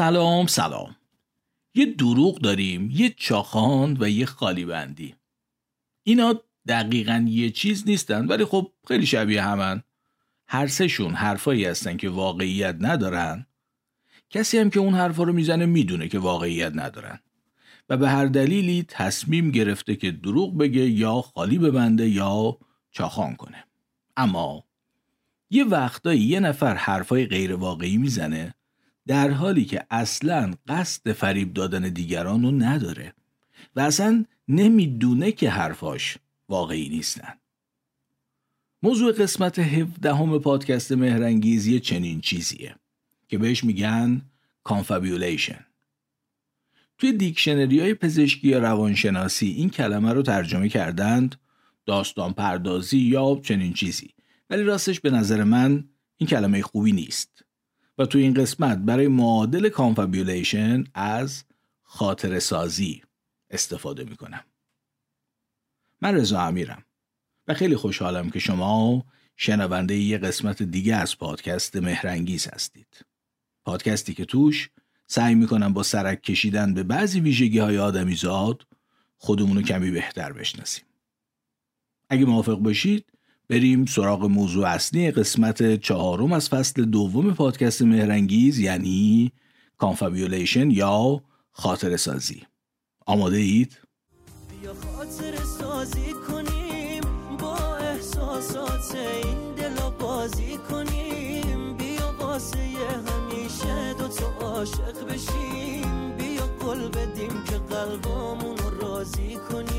سلام 0.00 0.46
سلام. 0.46 0.96
یه 1.74 1.86
دروغ 1.86 2.40
داریم 2.40 2.90
یه 2.90 3.14
چاخان 3.16 3.96
و 4.00 4.08
یه 4.08 4.26
خالی 4.26 4.64
بندی 4.64 5.14
اینا 6.02 6.40
دقیقا 6.68 7.26
یه 7.28 7.50
چیز 7.50 7.88
نیستن 7.88 8.26
ولی 8.26 8.44
خب 8.44 8.72
خیلی 8.88 9.06
شبیه 9.06 9.42
همن. 9.42 9.82
هر 10.48 10.66
سهشون 10.66 11.14
حرفایی 11.14 11.64
هستن 11.64 11.96
که 11.96 12.08
واقعیت 12.08 12.76
ندارن. 12.80 13.46
کسی 14.30 14.58
هم 14.58 14.70
که 14.70 14.80
اون 14.80 14.94
حرفا 14.94 15.22
رو 15.22 15.32
می‌زنه 15.32 15.66
می‌دونه 15.66 16.08
که 16.08 16.18
واقعیت 16.18 16.72
ندارن. 16.74 17.20
و 17.88 17.96
به 17.96 18.08
هر 18.08 18.26
دلیلی 18.26 18.84
تصمیم 18.88 19.50
گرفته 19.50 19.96
که 19.96 20.10
دروغ 20.10 20.58
بگه 20.58 20.90
یا 20.90 21.22
خالی 21.22 21.58
ببنده 21.58 22.08
یا 22.08 22.58
چاخان 22.90 23.36
کنه. 23.36 23.64
اما 24.16 24.64
یه 25.50 25.64
وقتایی 25.64 26.20
یه 26.20 26.40
نفر 26.40 26.74
حرفای 26.74 27.26
غیر 27.26 27.54
واقعی 27.54 27.96
می‌زنه 27.96 28.54
در 29.06 29.30
حالی 29.30 29.64
که 29.64 29.86
اصلا 29.90 30.54
قصد 30.68 31.12
فریب 31.12 31.52
دادن 31.52 31.82
دیگران 31.88 32.42
رو 32.42 32.50
نداره 32.50 33.14
و 33.76 33.80
اصلا 33.80 34.24
نمی‌دونه 34.48 35.32
که 35.32 35.50
حرفاش 35.50 36.18
واقعی 36.48 36.88
نیستن. 36.88 37.32
موضوع 38.82 39.12
قسمت 39.12 39.58
17 39.58 40.14
هم 40.14 40.38
پادکست 40.38 40.92
مهرنگیز 40.92 41.66
یه 41.66 41.80
چنین 41.80 42.20
چیزیه 42.20 42.74
که 43.28 43.38
بهش 43.38 43.64
میگن 43.64 44.22
confabulation 44.64 45.66
توی 46.98 47.12
دیکشنری 47.12 47.80
های 47.80 47.94
پزشکی 47.94 48.48
یا 48.48 48.58
روانشناسی 48.58 49.46
این 49.46 49.70
کلمه 49.70 50.12
رو 50.12 50.22
ترجمه 50.22 50.68
کردند 50.68 51.36
داستان 51.86 52.32
پردازی 52.32 52.98
یا 52.98 53.40
چنین 53.44 53.72
چیزی. 53.72 54.10
ولی 54.50 54.62
راستش 54.62 55.00
به 55.00 55.10
نظر 55.10 55.44
من 55.44 55.84
این 56.16 56.28
کلمه 56.28 56.62
خوبی 56.62 56.92
نیست. 56.92 57.44
و 58.00 58.06
تو 58.06 58.18
این 58.18 58.34
قسمت 58.34 58.78
برای 58.78 59.08
معادل 59.08 59.68
confabulation 59.68 60.84
از 60.94 61.44
خاطره 61.82 62.38
سازی 62.38 63.02
استفاده 63.50 64.04
می‌کنم. 64.04 64.44
من 66.00 66.14
رضا 66.14 66.40
امیرم 66.40 66.84
و 67.48 67.54
خیلی 67.54 67.76
خوشحالم 67.76 68.30
که 68.30 68.38
شما 68.38 69.04
شنونده 69.36 69.96
یه 69.96 70.18
قسمت 70.18 70.62
دیگه 70.62 70.96
از 70.96 71.18
پادکست 71.18 71.76
مهرنگیز 71.76 72.48
هستید. 72.48 73.04
پادکستی 73.64 74.14
که 74.14 74.24
توش 74.24 74.70
سعی 75.06 75.34
می‌کنم 75.34 75.72
با 75.72 75.82
سرک 75.82 76.22
کشیدن 76.22 76.74
به 76.74 76.82
بعضی 76.82 77.20
ویژگی 77.20 77.58
های 77.58 77.78
آدمی 77.78 78.14
زاد 78.14 78.66
خودمونو 79.16 79.62
کمی 79.62 79.90
بهتر 79.90 80.32
بشناسیم. 80.32 80.84
اگه 82.08 82.24
موافق 82.24 82.56
باشید 82.56 83.09
بریم 83.50 83.86
سراغ 83.86 84.24
موضوع 84.24 84.68
اصلی 84.68 85.10
قسمت 85.10 85.80
چهارم 85.80 86.32
از 86.32 86.48
فصل 86.48 86.84
دوم 86.84 87.34
پادکست 87.34 87.82
مهرنگیز 87.82 88.58
یعنی 88.58 89.32
confabulation 89.78 90.70
یا 90.70 91.22
خاطره 91.50 91.96
سازی. 91.96 92.42
آماده 93.06 93.36
اید؟ 93.36 93.78
بیا 94.60 94.74
خاطره 94.74 95.36
سازی 95.44 96.12
کنیم 96.28 97.02
با 97.38 97.76
احساسات 97.76 98.94
این 98.94 99.54
دل 99.56 99.90
بازی 100.00 100.56
کنیم. 100.70 101.76
بیا 101.76 102.14
واسه 102.20 102.58
همیشه 102.58 103.94
دوتا 103.98 104.46
عاشق 104.46 105.06
بشیم. 105.08 106.16
بیا 106.18 106.46
قول 106.60 106.88
بدیم 106.88 107.44
که 107.48 107.74
قلبامون 107.74 108.56
راضی 108.80 109.36
کنیم. 109.50 109.69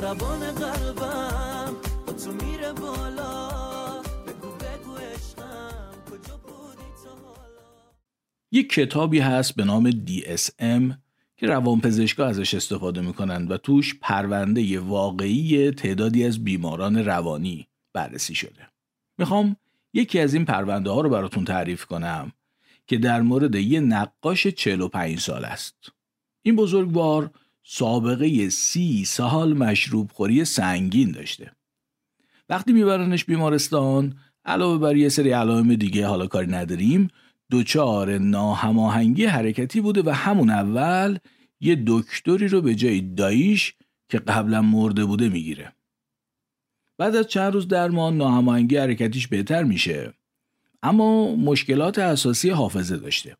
زربان 0.00 0.40
قلبم 0.40 1.74
با 2.06 2.12
تو 2.12 2.32
میره 2.32 2.72
بالا 2.72 3.48
بگو 4.26 4.48
بگو 4.48 4.96
عشقم 4.96 5.94
کجا 6.10 6.36
بودی 6.36 6.90
تا 7.04 7.10
حالا 7.10 7.92
یک 8.52 8.72
کتابی 8.72 9.18
هست 9.18 9.54
به 9.54 9.64
نام 9.64 9.90
DSM 9.90 10.94
که 11.36 11.46
روانپزشکا 11.46 12.26
ازش 12.26 12.54
استفاده 12.54 13.00
می‌کنن 13.00 13.48
و 13.48 13.56
توش 13.56 13.98
پرونده 14.00 14.80
واقعی 14.80 15.70
تعدادی 15.70 16.24
از 16.24 16.44
بیماران 16.44 17.04
روانی 17.04 17.68
بررسی 17.92 18.34
شده. 18.34 18.68
می‌خوام 19.18 19.56
یکی 19.92 20.20
از 20.20 20.34
این 20.34 20.44
پرونده 20.44 20.90
ها 20.90 21.00
رو 21.00 21.08
براتون 21.08 21.44
تعریف 21.44 21.84
کنم 21.84 22.32
که 22.86 22.98
در 22.98 23.20
مورد 23.20 23.54
یه 23.54 23.80
نقاش 23.80 24.46
45 24.46 25.20
سال 25.20 25.44
است. 25.44 25.92
این 26.42 26.56
بزرگوار 26.56 27.30
سابقه 27.68 28.48
سی 28.48 29.04
سال 29.04 29.52
مشروب 29.52 30.10
خوری 30.12 30.44
سنگین 30.44 31.10
داشته. 31.10 31.52
وقتی 32.48 32.72
میبرنش 32.72 33.24
بیمارستان 33.24 34.18
علاوه 34.44 34.78
بر 34.78 34.96
یه 34.96 35.08
سری 35.08 35.30
علائم 35.30 35.74
دیگه 35.74 36.06
حالا 36.06 36.26
کاری 36.26 36.46
نداریم 36.46 37.08
دوچار 37.50 38.18
ناهماهنگی 38.18 39.24
حرکتی 39.24 39.80
بوده 39.80 40.02
و 40.02 40.10
همون 40.10 40.50
اول 40.50 41.18
یه 41.60 41.82
دکتری 41.86 42.48
رو 42.48 42.60
به 42.60 42.74
جای 42.74 43.00
داییش 43.00 43.74
که 44.08 44.18
قبلا 44.18 44.62
مرده 44.62 45.04
بوده 45.04 45.28
می‌گیره. 45.28 45.72
بعد 46.98 47.16
از 47.16 47.26
چند 47.26 47.52
روز 47.52 47.68
درمان 47.68 48.16
ناهماهنگی 48.16 48.76
حرکتیش 48.76 49.28
بهتر 49.28 49.62
میشه 49.62 50.12
اما 50.82 51.36
مشکلات 51.36 51.98
اساسی 51.98 52.50
حافظه 52.50 52.96
داشته. 52.96 53.36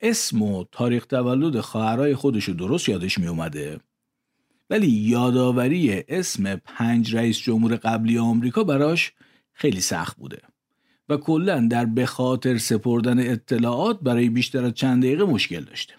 اسم 0.00 0.42
و 0.42 0.64
تاریخ 0.72 1.06
تولد 1.06 1.60
خواهرای 1.60 2.14
خودش 2.14 2.44
رو 2.44 2.54
درست 2.54 2.88
یادش 2.88 3.18
می 3.18 3.26
اومده 3.26 3.80
ولی 4.70 4.86
یادآوری 4.86 6.04
اسم 6.08 6.56
پنج 6.56 7.16
رئیس 7.16 7.38
جمهور 7.38 7.76
قبلی 7.76 8.18
آمریکا 8.18 8.64
براش 8.64 9.12
خیلی 9.52 9.80
سخت 9.80 10.16
بوده 10.16 10.38
و 11.08 11.16
کلا 11.16 11.68
در 11.70 11.84
به 11.84 12.06
خاطر 12.06 12.58
سپردن 12.58 13.30
اطلاعات 13.30 14.00
برای 14.00 14.28
بیشتر 14.28 14.64
از 14.64 14.74
چند 14.74 15.02
دقیقه 15.02 15.24
مشکل 15.24 15.60
داشته. 15.60 15.94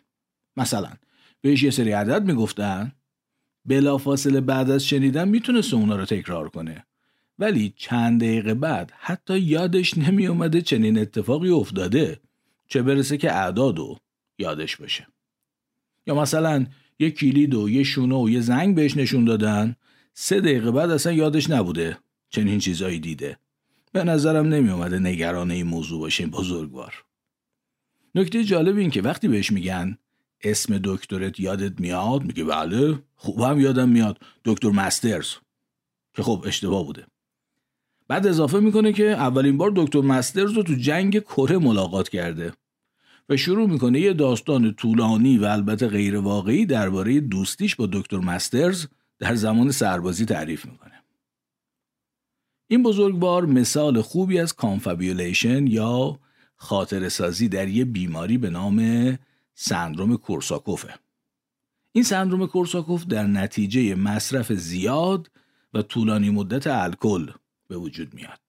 مثلا 0.58 0.90
بهش 1.42 1.64
یه 1.64 1.72
سری 1.72 1.92
عدد 1.92 2.24
می‌گفتن. 2.24 2.92
بلافاصله 3.66 4.42
بعد 4.42 4.70
از 4.70 4.86
شنیدن 4.86 5.28
می‌تونست 5.28 5.74
اونا 5.74 5.96
رو 5.96 6.06
تکرار 6.06 6.50
کنه. 6.50 6.86
ولی 7.40 7.74
چند 7.78 8.22
دقیقه 8.22 8.54
بعد 8.54 8.92
حتی 8.96 9.40
یادش 9.40 9.98
نمی 9.98 10.28
اومده 10.28 10.62
چنین 10.62 11.00
اتفاقی 11.00 11.50
افتاده. 11.50 12.20
چه 12.68 12.82
برسه 12.82 13.18
که 13.18 13.32
اعداد 13.32 13.80
و 13.80 13.98
یادش 14.38 14.76
باشه. 14.76 15.08
یا 16.08 16.16
مثلا 16.16 16.66
یه 17.00 17.12
کلید 17.12 17.54
و 17.54 17.70
یه 17.70 17.84
شونه 17.84 18.16
و 18.16 18.30
یه 18.30 18.42
زنگ 18.42 18.76
بهش 18.76 18.98
نشون 18.98 19.26
دادن 19.26 19.76
سه 20.14 20.42
دقیقه 20.42 20.72
بعد 20.72 20.90
اصلا 20.90 21.12
یادش 21.12 21.50
نبوده 21.50 21.98
چنین 22.30 22.60
چیزایی 22.60 23.00
دیده. 23.00 23.38
به 23.92 24.04
نظرم 24.04 24.46
نمی 24.48 24.70
اومده 24.70 25.00
نگران 25.00 25.52
این 25.52 25.68
موضوع 25.68 26.00
باشه 26.00 26.26
بزرگوار. 26.26 27.06
نکته 28.16 28.44
جالب 28.44 28.78
این 28.78 28.90
که 28.90 29.02
وقتی 29.02 29.28
بهش 29.28 29.52
میگن 29.52 29.98
اسم 30.42 30.80
دکترت 30.84 31.40
یادت 31.40 31.80
میاد 31.80 32.24
میگه 32.24 32.44
بله 32.44 33.04
خوبم 33.16 33.60
یادم 33.60 33.90
میاد 33.90 34.20
دکتر 34.46 34.70
مسترز 34.70 35.34
که 36.14 36.24
خب 36.24 36.44
اشتباه 36.48 36.86
بوده. 36.86 37.06
بعد 38.08 38.28
اضافه 38.28 38.60
می‌کنه 38.60 38.94
که 38.94 39.04
اولین 39.04 39.58
بار 39.58 39.72
دکتر 39.76 40.02
مسترز 40.02 40.52
رو 40.52 40.64
تو 40.64 40.74
جنگ 40.74 41.20
کره 41.20 41.58
ملاقات 41.58 42.10
کرده 42.10 42.54
و 43.30 43.38
شروع 43.38 43.70
می‌کنه 43.70 44.00
یه 44.00 44.14
داستان 44.14 44.74
طولانی 44.74 45.38
و 45.38 45.46
البته 45.46 45.88
غیر 45.88 46.18
واقعی 46.18 46.66
درباره 46.66 47.20
دوستیش 47.20 47.76
با 47.76 47.90
دکتر 47.92 48.18
مسترز 48.18 48.88
در 49.20 49.36
زمان 49.36 49.72
سربازی 49.72 50.26
تعریف 50.26 50.66
می‌کنه. 50.66 50.92
این 52.68 52.84
بزرگوار 52.84 53.46
مثال 53.46 54.02
خوبی 54.02 54.40
از 54.40 54.54
confabulation 54.54 55.68
یا 55.68 56.20
خاطره 56.56 57.10
سازی 57.10 57.50
در 57.50 57.68
یه 57.68 57.86
بیماری 57.86 58.38
به 58.38 58.50
نام 58.50 58.80
سندروم 59.54 60.18
کورساکوفه. 60.18 60.94
این 61.92 62.04
سندروم 62.04 62.48
کورساکوف 62.48 63.06
در 63.06 63.28
نتیجه 63.28 63.96
مصرف 63.96 64.54
زیاد 64.54 65.32
و 65.74 65.82
طولانی 65.82 66.30
مدت 66.30 66.68
الکل 66.68 67.32
به 67.68 67.78
وجود 67.78 68.14
میاد. 68.14 68.40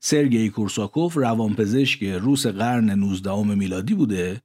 سرگئی 0.00 0.50
کورساکوف 0.50 1.16
روانپزشک 1.16 2.02
روس 2.02 2.46
قرن 2.46 2.90
19 2.90 3.42
میلادی 3.42 3.94
بوده 3.94 4.42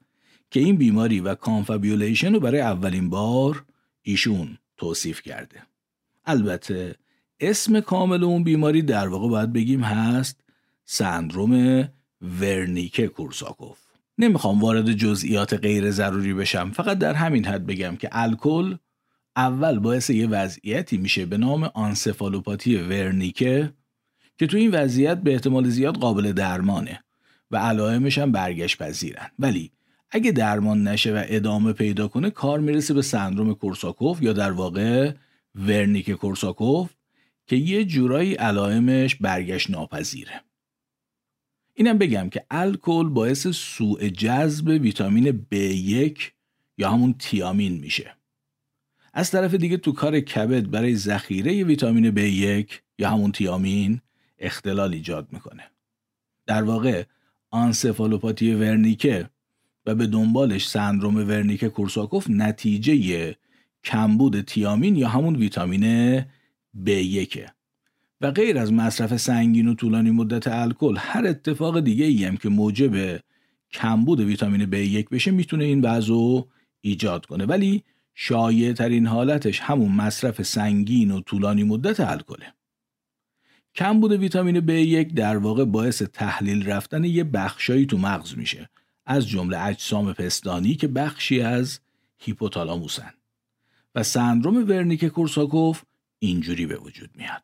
که 0.51 0.59
این 0.59 0.75
بیماری 0.75 1.19
و 1.19 1.35
confabulation 1.35 2.33
رو 2.33 2.39
برای 2.39 2.61
اولین 2.61 3.09
بار 3.09 3.65
ایشون 4.01 4.57
توصیف 4.77 5.21
کرده. 5.21 5.61
البته 6.25 6.95
اسم 7.39 7.79
کامل 7.79 8.23
اون 8.23 8.43
بیماری 8.43 8.81
در 8.81 9.07
واقع 9.07 9.29
باید 9.29 9.53
بگیم 9.53 9.81
هست 9.81 10.39
سندروم 10.85 11.89
ورنیکه 12.21 13.07
کورساکوف. 13.07 13.77
نمی‌خوام 14.17 14.61
وارد 14.61 14.91
جزئیات 14.91 15.53
غیر 15.53 15.91
ضروری 15.91 16.33
بشم 16.33 16.71
فقط 16.71 16.97
در 16.97 17.13
همین 17.13 17.45
حد 17.45 17.65
بگم 17.65 17.95
که 17.95 18.09
الکل 18.11 18.75
اول 19.35 19.79
باعث 19.79 20.09
یه 20.09 20.27
وضعیتی 20.27 20.97
میشه 20.97 21.25
به 21.25 21.37
نام 21.37 21.63
آنسفالوپاتی 21.63 22.75
ورنیکه 22.77 23.73
که 24.37 24.47
تو 24.47 24.57
این 24.57 24.71
وضعیت 24.71 25.17
به 25.17 25.33
احتمال 25.33 25.69
زیاد 25.69 25.97
قابل 25.97 26.31
درمانه 26.31 27.03
و 27.51 27.57
علائمش 27.57 28.17
هم 28.17 28.31
برگشت 28.31 28.77
پذیرن 28.77 29.31
ولی 29.39 29.71
اگه 30.11 30.31
درمان 30.31 30.87
نشه 30.87 31.13
و 31.13 31.23
ادامه 31.25 31.73
پیدا 31.73 32.07
کنه 32.07 32.29
کار 32.29 32.59
می‌رسه 32.59 32.93
به 32.93 33.01
سندروم 33.01 33.53
کورساکوف 33.53 34.21
یا 34.21 34.33
در 34.33 34.51
واقع 34.51 35.13
ورنیک 35.55 36.11
کورساکوف 36.11 36.93
که 37.47 37.55
یه 37.55 37.85
جورایی 37.85 38.33
علائمش 38.33 39.15
برگشت 39.15 39.69
ناپذیره 39.69 40.41
اینم 41.73 41.97
بگم 41.97 42.29
که 42.29 42.45
الکل 42.51 43.09
باعث 43.09 43.47
سوء 43.47 44.07
جذب 44.07 44.67
ویتامین 44.67 45.45
B1 45.53 46.21
یا 46.77 46.91
همون 46.91 47.13
تیامین 47.19 47.79
میشه. 47.79 48.15
از 49.13 49.31
طرف 49.31 49.53
دیگه 49.53 49.77
تو 49.77 49.91
کار 49.91 50.19
کبد 50.19 50.69
برای 50.69 50.95
ذخیره 50.95 51.63
ویتامین 51.63 52.11
B1 52.11 52.65
یا 52.97 53.09
همون 53.09 53.31
تیامین 53.31 54.01
اختلال 54.39 54.93
ایجاد 54.93 55.27
می‌کنه. 55.31 55.63
در 56.45 56.63
واقع 56.63 57.03
آنسفالوپاتی 57.51 58.53
ورنیکه 58.53 59.29
و 59.85 59.95
به 59.95 60.07
دنبالش 60.07 60.67
سندروم 60.67 61.15
ورنیکه 61.15 61.69
کورساکوف 61.69 62.29
نتیجه 62.29 63.35
کمبود 63.83 64.41
تیامین 64.41 64.95
یا 64.95 65.09
همون 65.09 65.35
ویتامین 65.35 66.19
B1 66.85 67.37
و 68.21 68.31
غیر 68.31 68.57
از 68.57 68.73
مصرف 68.73 69.17
سنگین 69.17 69.67
و 69.67 69.73
طولانی 69.73 70.11
مدت 70.11 70.47
الکل 70.47 70.95
هر 70.99 71.27
اتفاق 71.27 71.79
دیگه 71.79 72.05
ای 72.05 72.25
هم 72.25 72.37
که 72.37 72.49
موجب 72.49 73.19
کمبود 73.71 74.19
ویتامین 74.19 74.65
B1 74.65 75.09
بشه 75.11 75.31
می‌تونه 75.31 75.63
این 75.63 75.81
وضع 75.81 76.41
ایجاد 76.81 77.25
کنه 77.25 77.45
ولی 77.45 77.83
شایع 78.15 78.73
ترین 78.73 79.07
حالتش 79.07 79.59
همون 79.59 79.91
مصرف 79.91 80.41
سنگین 80.41 81.11
و 81.11 81.21
طولانی 81.21 81.63
مدت 81.63 81.99
الکله. 81.99 82.53
کمبود 83.75 84.11
ویتامین 84.11 84.59
B1 84.59 85.13
در 85.13 85.37
واقع 85.37 85.65
باعث 85.65 86.01
تحلیل 86.01 86.69
رفتن 86.69 87.03
یه 87.03 87.23
بخشایی 87.23 87.85
تو 87.85 87.97
مغز 87.97 88.37
میشه 88.37 88.69
از 89.05 89.27
جمله 89.27 89.61
اجسام 89.61 90.13
پستانی 90.13 90.75
که 90.75 90.87
بخشی 90.87 91.41
از 91.41 91.79
هیپوتالاموسن 92.17 93.13
و 93.95 94.03
سندروم 94.03 94.69
ورنیک 94.69 95.05
کورساکوف 95.05 95.83
اینجوری 96.19 96.65
به 96.65 96.75
وجود 96.77 97.09
میاد. 97.15 97.43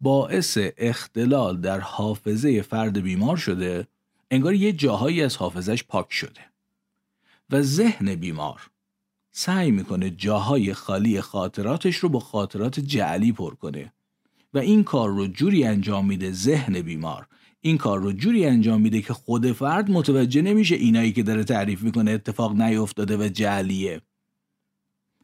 باعث 0.00 0.58
اختلال 0.76 1.60
در 1.60 1.80
حافظه 1.80 2.62
فرد 2.62 3.00
بیمار 3.00 3.36
شده 3.36 3.86
انگار 4.30 4.54
یه 4.54 4.72
جاهایی 4.72 5.22
از 5.22 5.36
حافظش 5.36 5.84
پاک 5.84 6.12
شده. 6.12 6.40
و 7.50 7.62
ذهن 7.62 8.14
بیمار 8.14 8.70
سعی 9.32 9.70
می‌کنه 9.70 10.10
جاهای 10.10 10.74
خالی 10.74 11.20
خاطراتش 11.20 11.96
رو 11.96 12.08
با 12.08 12.20
خاطرات 12.20 12.80
جعلی 12.80 13.32
پر 13.32 13.54
کنه. 13.54 13.92
و 14.54 14.58
این 14.58 14.84
کار 14.84 15.08
رو 15.08 15.26
جوری 15.26 15.64
انجام 15.64 16.06
میده 16.06 16.32
ذهن 16.32 16.82
بیمار. 16.82 17.26
این 17.60 17.78
کار 17.78 18.00
رو 18.00 18.12
جوری 18.12 18.46
انجام 18.46 18.80
میده 18.80 19.02
که 19.02 19.12
خود 19.12 19.52
فرد 19.52 19.90
متوجه 19.90 20.42
نمیشه 20.42 20.74
اینایی 20.74 21.12
که 21.12 21.22
داره 21.22 21.44
تعریف 21.44 21.82
می‌کنه 21.82 22.10
اتفاق 22.10 22.60
نیفتاده 22.60 23.16
و 23.16 23.28
جعلیه. 23.28 24.00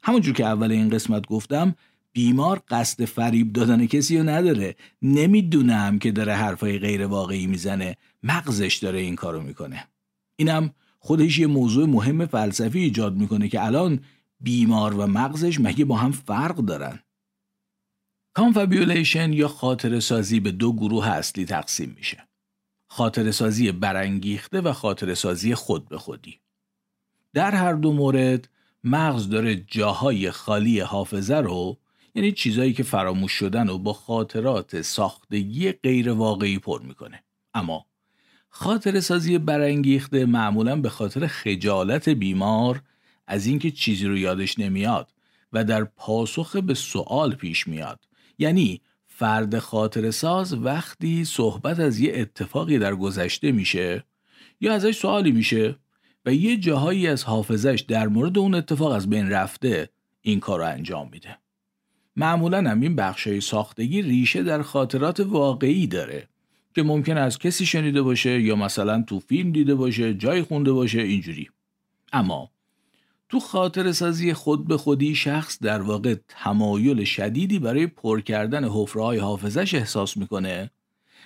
همونجور 0.02 0.34
که 0.34 0.44
اول 0.44 0.72
این 0.72 0.88
قسمت 0.88 1.26
گفتم 1.26 1.74
بیمار 2.16 2.62
قصد 2.68 3.04
فریب 3.04 3.52
دادن 3.52 3.86
کسی 3.86 4.18
رو 4.18 4.28
نداره 4.28 4.76
نمی‌دونه 5.02 5.98
که 5.98 6.12
داره 6.12 6.34
حرفای 6.34 6.78
غیر 6.78 7.06
واقعی 7.06 7.46
می‌زنه 7.46 7.96
مغزش 8.22 8.76
داره 8.82 8.98
این 8.98 9.16
کارو 9.16 9.42
می‌کنه 9.42 9.84
اینم 10.36 10.70
خودش 10.98 11.38
یه 11.38 11.46
موضوع 11.46 11.86
مهم 11.86 12.26
فلسفی 12.26 12.78
ایجاد 12.78 13.16
می‌کنه 13.16 13.48
که 13.48 13.64
الان 13.64 14.00
بیمار 14.40 14.94
و 14.94 15.06
مغزش 15.06 15.60
مگه 15.60 15.84
با 15.84 15.96
هم 15.96 16.12
فرق 16.12 16.56
دارن 16.56 16.98
confabulation 18.34 19.32
یا 19.32 19.48
خاطره 19.48 20.00
سازی 20.00 20.40
به 20.40 20.50
دو 20.50 20.72
گروه 20.72 21.08
اصلی 21.08 21.44
تقسیم 21.44 21.94
میشه. 21.98 22.28
خاطره 22.86 23.30
سازی 23.30 23.72
برانگیخته 23.72 24.60
و 24.60 24.72
خاطره 24.72 25.14
سازی 25.14 25.54
خود 25.54 25.88
به 25.88 25.98
خودی. 25.98 26.40
در 27.34 27.50
هر 27.50 27.72
دو 27.72 27.92
مورد 27.92 28.48
مغز 28.84 29.28
داره 29.28 29.56
جاهای 29.56 30.30
خالی 30.30 30.80
حافظه 30.80 31.36
رو 31.36 31.78
یعنی 32.16 32.32
چیزایی 32.32 32.72
که 32.72 32.82
فراموش 32.82 33.32
شدن 33.32 33.68
و 33.68 33.78
با 33.78 33.92
خاطرات 33.92 34.82
ساختگی 34.82 35.72
غیر 35.72 36.12
واقعی 36.12 36.58
پر 36.58 36.82
می‌کنه. 36.82 37.22
اما 37.54 37.86
خاطر 38.48 39.00
سازی 39.00 39.38
برانگیخته 39.38 40.26
معمولا 40.26 40.76
به 40.76 40.88
خاطر 40.88 41.26
خجالت 41.26 42.08
بیمار 42.08 42.82
از 43.26 43.46
اینکه 43.46 43.70
چیزی 43.70 44.06
رو 44.06 44.18
یادش 44.18 44.58
نمیاد 44.58 45.12
و 45.52 45.64
در 45.64 45.84
پاسخ 45.84 46.56
به 46.56 46.74
سوال 46.74 47.34
پیش 47.34 47.68
میاد 47.68 48.00
یعنی 48.38 48.80
فرد 49.06 49.58
خاطر 49.58 50.10
ساز 50.10 50.54
وقتی 50.54 51.24
صحبت 51.24 51.80
از 51.80 51.98
یه 51.98 52.12
اتفاقی 52.14 52.78
در 52.78 52.94
گذشته 52.94 53.52
میشه 53.52 54.04
یا 54.60 54.74
ازش 54.74 54.98
سوالی 54.98 55.32
میشه 55.32 55.76
و 56.26 56.34
یه 56.34 56.56
جاهایی 56.56 57.06
از 57.06 57.24
حافظش 57.24 57.84
در 57.88 58.08
مورد 58.08 58.38
اون 58.38 58.54
اتفاق 58.54 58.92
از 58.92 59.10
بین 59.10 59.30
رفته 59.30 59.88
این 60.22 60.40
کار 60.40 60.58
رو 60.58 60.66
انجام 60.66 61.08
میده. 61.12 61.38
معمولا 62.16 62.70
هم 62.70 62.80
این 62.80 62.96
بخشای 62.96 63.40
ساختگی 63.40 64.02
ریشه 64.02 64.42
در 64.42 64.62
خاطرات 64.62 65.20
واقعی 65.20 65.86
داره 65.86 66.28
که 66.74 66.82
ممکن 66.82 67.16
از 67.16 67.38
کسی 67.38 67.66
شنیده 67.66 68.02
باشه 68.02 68.40
یا 68.40 68.56
مثلا 68.56 69.02
تو 69.02 69.20
فیلم 69.20 69.52
دیده 69.52 69.74
باشه 69.74 70.14
جای 70.14 70.42
خونده 70.42 70.72
باشه 70.72 71.00
اینجوری. 71.00 71.48
اما 72.12 72.50
تو 73.28 73.40
خاطر 73.40 73.92
سازی 73.92 74.32
خود 74.32 74.68
به 74.68 74.76
خودی 74.76 75.14
شخص 75.14 75.58
در 75.62 75.82
واقع 75.82 76.14
تمایل 76.28 77.04
شدیدی 77.04 77.58
برای 77.58 77.86
پر 77.86 78.20
کردن 78.20 78.64
حفره‌های 78.64 79.18
حافظش 79.18 79.74
احساس 79.74 80.16
می‌کنه 80.16 80.70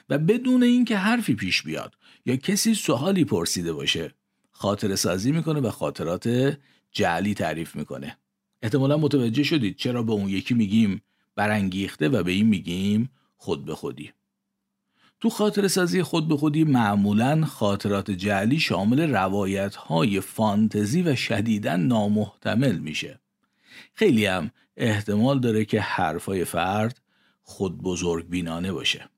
و 0.09 0.19
بدون 0.19 0.63
اینکه 0.63 0.97
حرفی 0.97 1.35
پیش 1.35 1.63
بیاد 1.63 1.95
یا 2.27 2.37
کسی 2.37 2.75
سوالی 2.75 3.25
پرسیده 3.25 3.73
باشه 3.73 4.15
خاطر 4.51 4.97
سازی 4.97 5.33
می‌کنه 5.33 5.61
و 5.61 5.71
خاطرات 5.71 6.57
جعلی 6.93 7.35
تعریف 7.35 7.77
می‌کنه. 7.77 8.17
احتمالا 8.63 8.97
متوجه 8.97 9.43
شدید 9.43 9.77
چرا 9.77 10.03
به 10.03 10.13
اون 10.13 10.29
یکی 10.29 10.55
میگیم 10.55 11.03
برانگیخته 11.37 12.09
و 12.09 12.23
به 12.23 12.33
این 12.33 12.47
میگیم 12.47 13.11
خود 13.37 13.65
به 13.65 13.75
خودی 13.75 14.13
تو 15.21 15.31
خاطر 15.31 15.69
سازی 15.69 16.03
خود 16.03 16.29
به 16.29 16.37
خودی 16.37 16.65
معمولا 16.65 17.45
خاطرات 17.45 18.11
جعلی 18.11 18.61
شامل 18.61 19.11
روایت 19.11 19.75
های 19.75 20.21
فانتزی 20.21 21.03
و 21.03 21.17
شدیدا 21.17 21.77
نامحتمل 21.77 22.79
میشه. 22.79 23.21
خیلی 23.95 24.27
هم 24.27 24.51
احتمال 24.77 25.41
داره 25.41 25.65
که 25.65 25.81
حرفای 25.81 26.45
فرد 26.45 27.01
خود 27.43 27.83
بزرگ 27.83 28.29
بینانه 28.29 28.73
باشه. 28.73 29.10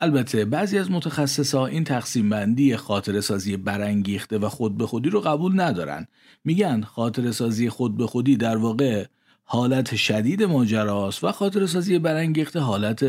البته 0.00 0.44
بعضی 0.44 0.78
از 0.78 0.90
متخصصا 0.90 1.66
این 1.66 1.84
تقسیم 1.84 2.28
بندی 2.28 2.76
خاطر 2.76 3.20
سازی 3.20 3.56
برانگیخته 3.56 4.38
و 4.38 4.48
خود 4.48 4.76
به 4.76 4.86
خودی 4.86 5.10
رو 5.10 5.20
قبول 5.20 5.60
ندارن. 5.60 6.06
میگن 6.44 6.82
خاطر 6.82 7.30
سازی 7.30 7.68
خود 7.68 7.96
به 7.96 8.06
خودی 8.06 8.36
در 8.36 8.56
واقع 8.56 9.06
حالت 9.44 9.96
شدید 9.96 10.42
ماجراست 10.42 11.24
و 11.24 11.32
خاطر 11.32 11.66
سازی 11.66 11.98
برانگیخته 11.98 12.60
حالت 12.60 13.04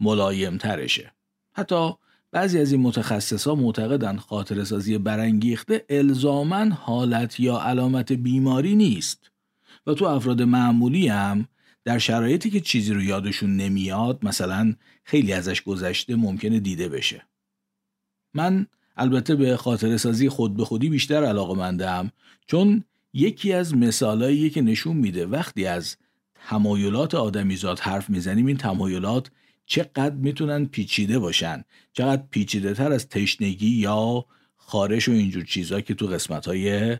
ملایم 0.00 0.56
ترشه. 0.56 1.12
حتی 1.52 1.92
بعضی 2.32 2.58
از 2.58 2.72
این 2.72 2.80
متخصصا 2.80 3.54
معتقدند 3.54 4.18
خاطر 4.18 4.64
سازی 4.64 4.98
برانگیخته 4.98 5.84
الزاما 5.88 6.64
حالت 6.64 7.40
یا 7.40 7.60
علامت 7.60 8.12
بیماری 8.12 8.76
نیست 8.76 9.30
و 9.86 9.94
تو 9.94 10.04
افراد 10.04 10.42
معمولی 10.42 11.08
هم 11.08 11.48
در 11.84 11.98
شرایطی 11.98 12.50
که 12.50 12.60
چیزی 12.60 12.94
رو 12.94 13.02
یادشون 13.02 13.56
نمیاد 13.56 14.18
مثلا 14.22 14.74
خیلی 15.06 15.32
ازش 15.32 15.62
گذشته 15.62 16.16
ممکنه 16.16 16.60
دیده 16.60 16.88
بشه. 16.88 17.22
من 18.34 18.66
البته 18.96 19.34
به 19.36 19.56
خاطر 19.56 19.96
سازی 19.96 20.28
خود 20.28 20.56
به 20.56 20.64
خودی 20.64 20.88
بیشتر 20.88 21.24
علاقه 21.24 21.54
مندم 21.54 22.10
چون 22.46 22.84
یکی 23.12 23.52
از 23.52 23.74
مثالهایی 23.74 24.50
که 24.50 24.62
نشون 24.62 24.96
میده 24.96 25.26
وقتی 25.26 25.66
از 25.66 25.96
تمایلات 26.48 27.14
آدمیزاد 27.14 27.78
حرف 27.78 28.10
می‌زنیم 28.10 28.46
این 28.46 28.56
تمایلات 28.56 29.30
چقدر 29.66 30.14
می‌تونن 30.14 30.66
پیچیده 30.66 31.18
باشن 31.18 31.64
چقدر 31.92 32.22
پیچیده 32.30 32.74
تر 32.74 32.92
از 32.92 33.08
تشنگی 33.08 33.70
یا 33.70 34.26
خارش 34.56 35.08
و 35.08 35.12
اینجور 35.12 35.44
چیزا 35.44 35.80
که 35.80 35.94
تو 35.94 36.06
قسمت 36.06 36.46
های 36.46 36.96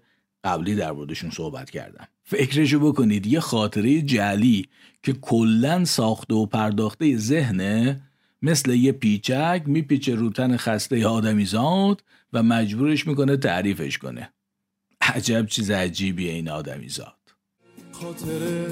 قبلی 0.46 0.74
در 0.74 0.92
موردشون 0.92 1.30
صحبت 1.30 1.70
کردم. 1.70 2.08
فکرشو 2.24 2.80
بکنید 2.80 3.26
یه 3.26 3.40
خاطره 3.40 4.02
جعلی 4.02 4.68
که 5.02 5.12
کلا 5.12 5.84
ساخته 5.84 6.34
و 6.34 6.46
پرداخته 6.46 7.16
ذهنه 7.16 8.00
مثل 8.42 8.70
یه 8.70 8.92
پیچک 8.92 9.62
میپیچه 9.66 10.14
رو 10.14 10.30
تن 10.30 10.56
خسته 10.56 11.06
آدمیزاد 11.06 12.02
و 12.32 12.42
مجبورش 12.42 13.06
می‌کنه 13.06 13.36
تعریفش 13.36 13.98
کنه. 13.98 14.32
عجب 15.00 15.46
چیز 15.46 15.70
عجیبیه 15.70 16.32
این 16.32 16.48
آدمیزاد 16.48 17.12
خاطره 17.92 18.66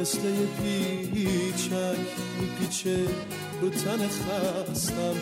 مثل 0.00 0.18
یه 0.18 0.46
پیچک 0.56 2.06
میپیچه 2.40 3.04
رو 3.60 3.70
تن 3.70 4.08
خستم. 4.08 5.14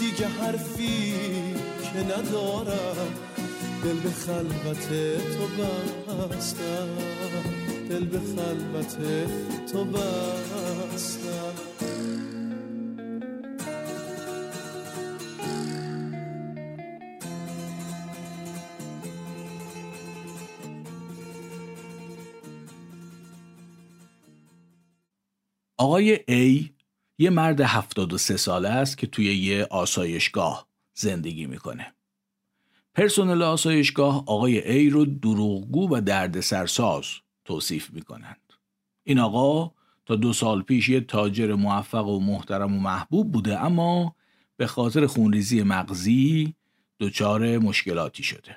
دیگه 0.00 0.28
حرفی 0.28 1.12
که 1.92 2.00
ندارم. 2.04 3.35
دل 3.84 4.00
به 4.00 4.10
خلوت 4.10 4.88
تو 5.36 5.46
بستم 6.28 6.88
دل 7.90 8.04
به 8.04 8.18
خلوت 8.18 8.96
تو 9.72 9.84
بستم 9.84 11.54
آقای 25.78 26.16
A 26.16 26.70
یه 27.18 27.30
مرد 27.30 27.60
73 27.60 28.36
ساله 28.36 28.68
است 28.68 28.98
که 28.98 29.06
توی 29.06 29.36
یه 29.36 29.66
آسایشگاه 29.70 30.68
زندگی 30.94 31.46
می‌کنه. 31.46 31.95
پرسنل 32.96 33.42
آسایشگاه 33.42 34.24
آقای 34.26 34.88
A 34.88 34.92
رو 34.92 35.04
دروغگو 35.04 35.88
و 35.96 36.00
درد 36.00 36.40
سرساز 36.40 37.04
توصیف 37.44 37.90
می‌کنند. 37.90 38.52
این 39.04 39.18
آقا 39.18 39.72
تا 40.06 40.16
دو 40.16 40.32
سال 40.32 40.62
پیش 40.62 40.88
یه 40.88 41.00
تاجر 41.00 41.54
موفق 41.54 42.06
و 42.06 42.20
محترم 42.20 42.74
و 42.74 42.80
محبوب 42.80 43.32
بوده 43.32 43.64
اما 43.64 44.14
به 44.56 44.66
خاطر 44.66 45.06
خونریزی 45.06 45.62
مغزی 45.62 46.54
دچار 47.00 47.58
مشکلاتی 47.58 48.22
شده. 48.22 48.56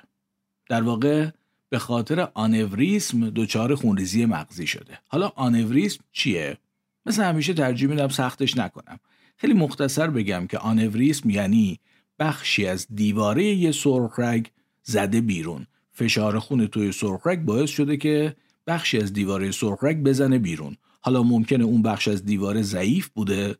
در 0.68 0.82
واقع 0.82 1.30
به 1.68 1.78
خاطر 1.78 2.28
آنوریسم 2.34 3.30
دچار 3.30 3.74
خونریزی 3.74 4.26
مغزی 4.26 4.66
شده. 4.66 4.98
حالا 5.08 5.32
آنوریسم 5.36 6.04
چیه؟ 6.12 6.58
مثل 7.06 7.24
همیشه 7.24 7.54
ترجیح 7.54 7.88
میدم 7.88 8.08
سختش 8.08 8.56
نکنم. 8.56 9.00
خیلی 9.36 9.54
مختصر 9.54 10.10
بگم 10.10 10.46
که 10.46 10.58
آنوریسم 10.58 11.30
یعنی 11.30 11.80
بخشی 12.20 12.66
از 12.66 12.86
دیواره 12.94 13.44
یه 13.44 13.72
سرخرگ 13.72 14.50
زده 14.82 15.20
بیرون. 15.20 15.66
فشار 15.92 16.38
خون 16.38 16.66
توی 16.66 16.92
سرخرگ 16.92 17.40
باعث 17.40 17.70
شده 17.70 17.96
که 17.96 18.36
بخشی 18.66 18.98
از 18.98 19.12
دیواره 19.12 19.50
سرخرگ 19.50 20.02
بزنه 20.02 20.38
بیرون. 20.38 20.76
حالا 21.00 21.22
ممکنه 21.22 21.64
اون 21.64 21.82
بخش 21.82 22.08
از 22.08 22.24
دیواره 22.24 22.62
ضعیف 22.62 23.08
بوده 23.08 23.56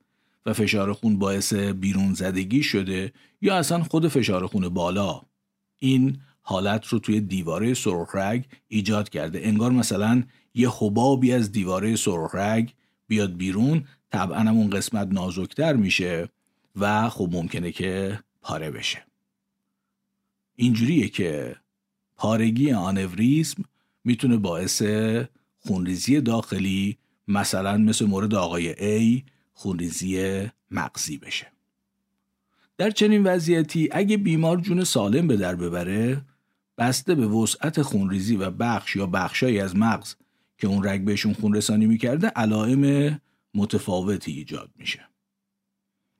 و 0.47 0.53
فشار 0.53 0.93
خون 0.93 1.19
باعث 1.19 1.53
بیرون 1.55 2.15
زدگی 2.15 2.63
شده 2.63 3.13
یا 3.43 3.57
اصلا 3.57 3.83
خود 3.83 4.09
فشار 4.09 4.47
خون 4.47 4.69
بالا 4.69 5.23
این 5.79 6.21
حالت 6.43 6.87
رو 6.87 6.99
توی 6.99 7.21
دیواره 7.21 7.75
سرخرگ 7.75 8.45
ایجاد 8.69 9.09
کرده 9.09 9.41
انگار 9.43 9.71
مثلا 9.71 10.23
یه 10.55 10.69
حبابی 10.79 11.33
از 11.33 11.53
دیواره 11.53 11.97
سرخرگ 11.97 12.73
بیاد 13.07 13.37
بیرون 13.37 13.85
طبعا 14.13 14.51
اون 14.51 14.71
قسمت 14.71 15.09
نازکتر 15.13 15.73
میشه 15.73 16.29
و 16.77 17.09
خب 17.09 17.29
ممکنه 17.33 17.73
که 17.73 18.19
پاره 18.43 18.71
بشه. 18.71 19.07
اینجوریه 20.57 21.09
که 21.09 21.57
پارگی 22.17 22.73
آنوریسم 22.73 23.65
می‌تونه 24.05 24.37
باعث 24.37 24.83
خونریزی 25.59 26.21
داخلی 26.21 26.99
مثلا 27.29 27.77
مثل 27.79 28.05
مورد 28.05 28.35
آقای 28.35 28.75
A 28.75 29.23
خونریزی 29.53 30.47
مغزی 30.71 31.19
بشه. 31.19 31.47
در 32.77 32.91
چنین 32.91 33.23
وضعیتی 33.23 33.89
اگه 33.93 34.17
بیمار 34.17 34.61
جون 34.61 34.85
سالم 34.85 35.27
به 35.27 35.37
در 35.37 35.57
ببره 35.57 36.23
بسته 36.79 37.15
به 37.15 37.27
وسعت 37.27 37.83
خونریزی 37.83 38.37
و 38.37 38.51
بخش 38.51 38.97
یا 38.97 39.07
بخشایی 39.07 39.61
از 39.61 39.77
مغز 39.77 40.15
که 40.59 40.67
اون 40.67 40.89
رگ 40.89 41.05
بهشون 41.05 41.33
خون 41.33 41.55
رسانی 41.55 41.87
می‌کرده 41.87 42.27
علائم 42.27 43.21
متفاوتی 43.55 44.33
ایجاد 44.33 44.71
میشه. 44.77 45.09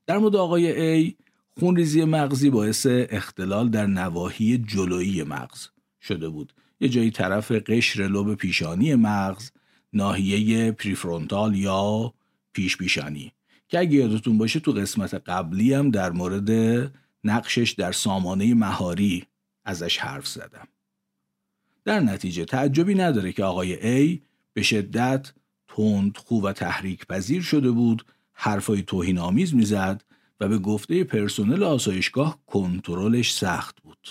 در 0.05 0.17
مورد 0.17 0.35
آقای 0.35 1.11
A 1.11 1.13
خونریزی 1.59 2.05
مغزی 2.05 2.49
باعث 2.49 2.87
اختلال 2.89 3.69
در 3.69 3.85
نواحی 3.85 4.57
جلویی 4.57 5.23
مغز 5.23 5.67
شده 6.01 6.29
بود. 6.29 6.53
یه 6.79 6.89
جایی 6.89 7.11
طرف 7.11 7.51
قشر 7.51 8.07
لوب 8.07 8.35
پیشانی 8.35 8.95
مغز 8.95 9.51
ناحیه 9.93 10.71
پریفرونتال 10.71 11.55
یا 11.55 12.13
پیش 12.53 12.77
پیشانی. 12.77 13.33
که 13.67 13.79
اگه 13.79 13.93
یادتون 13.93 14.37
باشه 14.37 14.59
تو 14.59 14.71
قسمت 14.71 15.13
قبلی 15.13 15.73
هم 15.73 15.91
در 15.91 16.11
مورد 16.11 16.51
نقشش 17.23 17.71
در 17.71 17.91
سامانه 17.91 18.53
مهاری 18.53 19.25
ازش 19.65 19.97
حرف 19.97 20.27
زدم. 20.27 20.67
در 21.85 21.99
نتیجه 21.99 22.45
تعجبی 22.45 22.95
نداره 22.95 23.31
که 23.31 23.43
آقای 23.43 23.75
A 23.75 24.19
به 24.53 24.61
شدت 24.61 25.33
تند 25.67 26.17
خو 26.17 26.41
و 26.41 26.53
تحریک 26.53 27.05
پذیر 27.05 27.41
شده 27.41 27.71
بود 27.71 28.05
حرفای 28.33 28.81
توهین 28.81 29.17
آمیز 29.17 29.55
می‌زد 29.55 30.03
و 30.41 30.47
به 30.47 30.57
گفته 30.57 31.03
پرسنل 31.03 31.63
آسایشگاه 31.63 32.39
کنترلش 32.47 33.33
سخت 33.33 33.81
بود. 33.81 34.07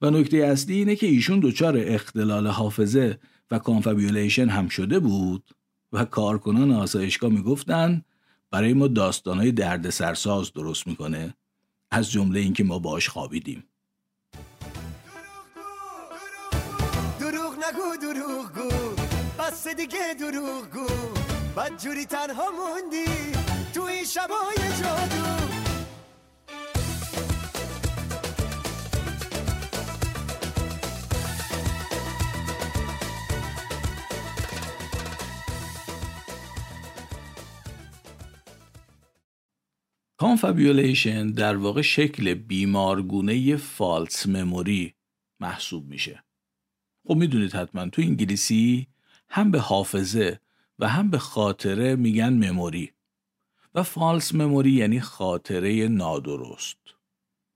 و 0.00 0.10
نکته 0.10 0.36
اصلی 0.36 0.74
اینه 0.74 0.96
که 0.96 1.06
ایشون 1.06 1.40
دچار 1.40 1.74
اختلال 1.78 2.46
حافظه 2.46 3.18
و 3.50 3.58
confabulation 3.58 4.48
هم 4.48 4.68
شده 4.68 4.98
بود 4.98 5.50
و 5.92 6.04
کارکنان 6.04 6.72
آسایشگاه 6.72 7.30
می‌گفتن 7.30 8.02
برای 8.50 8.72
ما 8.72 8.88
داستانهای 8.88 9.52
درد 9.52 9.90
سرساز 9.90 10.52
درست 10.52 10.86
می‌کنه 10.86 11.34
از 11.90 12.10
جمله 12.10 12.40
اینکه 12.40 12.64
ما 12.64 12.78
باش 12.78 13.08
خوابیدیم. 13.08 13.64
دروغ 17.20 17.54
نگو 17.54 17.96
دروغ 18.02 18.52
گو. 18.54 19.02
بس 19.38 19.68
دیگه 19.68 20.14
دروغ 20.20 20.70
گو. 20.72 20.86
بد 21.56 21.82
جوری 21.82 22.04
تنها 22.04 22.44
موندی. 22.50 23.43
تو 23.74 23.82
این 23.82 24.04
شبای 24.04 24.56
جادو 24.82 25.44
confabulation 40.16 41.30
در 41.30 41.56
واقع 41.56 41.82
شکل 41.82 42.34
بیمارگونه 42.34 43.56
false 43.56 44.26
memory 44.26 44.94
محسوب 45.40 45.88
میشه. 45.88 46.24
خب 47.08 47.14
می‌دونید 47.14 47.54
حتما 47.54 47.88
تو 47.88 48.02
انگلیسی 48.02 48.86
هم 49.28 49.50
به 49.50 49.60
حافظه 49.60 50.40
و 50.78 50.88
هم 50.88 51.10
به 51.10 51.18
خاطره 51.18 51.96
میگن 51.96 52.32
memory 52.32 52.92
و 53.74 53.82
false 53.82 54.34
memory 54.34 54.70
یعنی 54.70 55.00
خاطره 55.00 55.88
نادرست. 55.88 56.78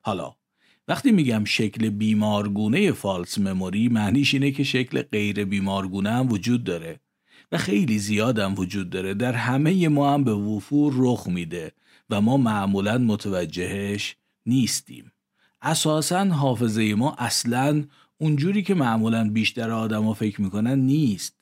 حالا 0.00 0.34
وقتی 0.88 1.12
میگم 1.12 1.44
شکل 1.44 1.90
بیمارگونه 1.90 2.92
false 2.92 3.38
memory 3.38 3.88
معنیش 3.88 4.34
اینه 4.34 4.50
که 4.50 4.64
شکل 4.64 5.02
غیر 5.02 5.44
بیمارگونه 5.44 6.10
هم 6.10 6.32
وجود 6.32 6.64
داره 6.64 7.00
و 7.52 7.58
خیلی 7.58 7.98
زیاد 7.98 8.38
هم 8.38 8.54
وجود 8.58 8.90
داره. 8.90 9.14
در 9.14 9.32
همه 9.32 9.88
ما 9.88 10.14
هم 10.14 10.24
به 10.24 10.34
وفور 10.34 10.94
رخ 10.96 11.26
میده 11.26 11.72
و 12.10 12.20
ما 12.20 12.36
معمولا 12.36 12.98
متوجهش 12.98 14.16
نیستیم. 14.46 15.12
اساسا 15.62 16.24
حافظه 16.24 16.94
ما 16.94 17.14
اصلا 17.18 17.84
اونجوری 18.18 18.62
که 18.62 18.74
معمولا 18.74 19.30
بیشتر 19.30 19.70
آدما 19.70 20.14
فکر 20.14 20.42
می‌کنن 20.42 20.78
نیست. 20.78 21.37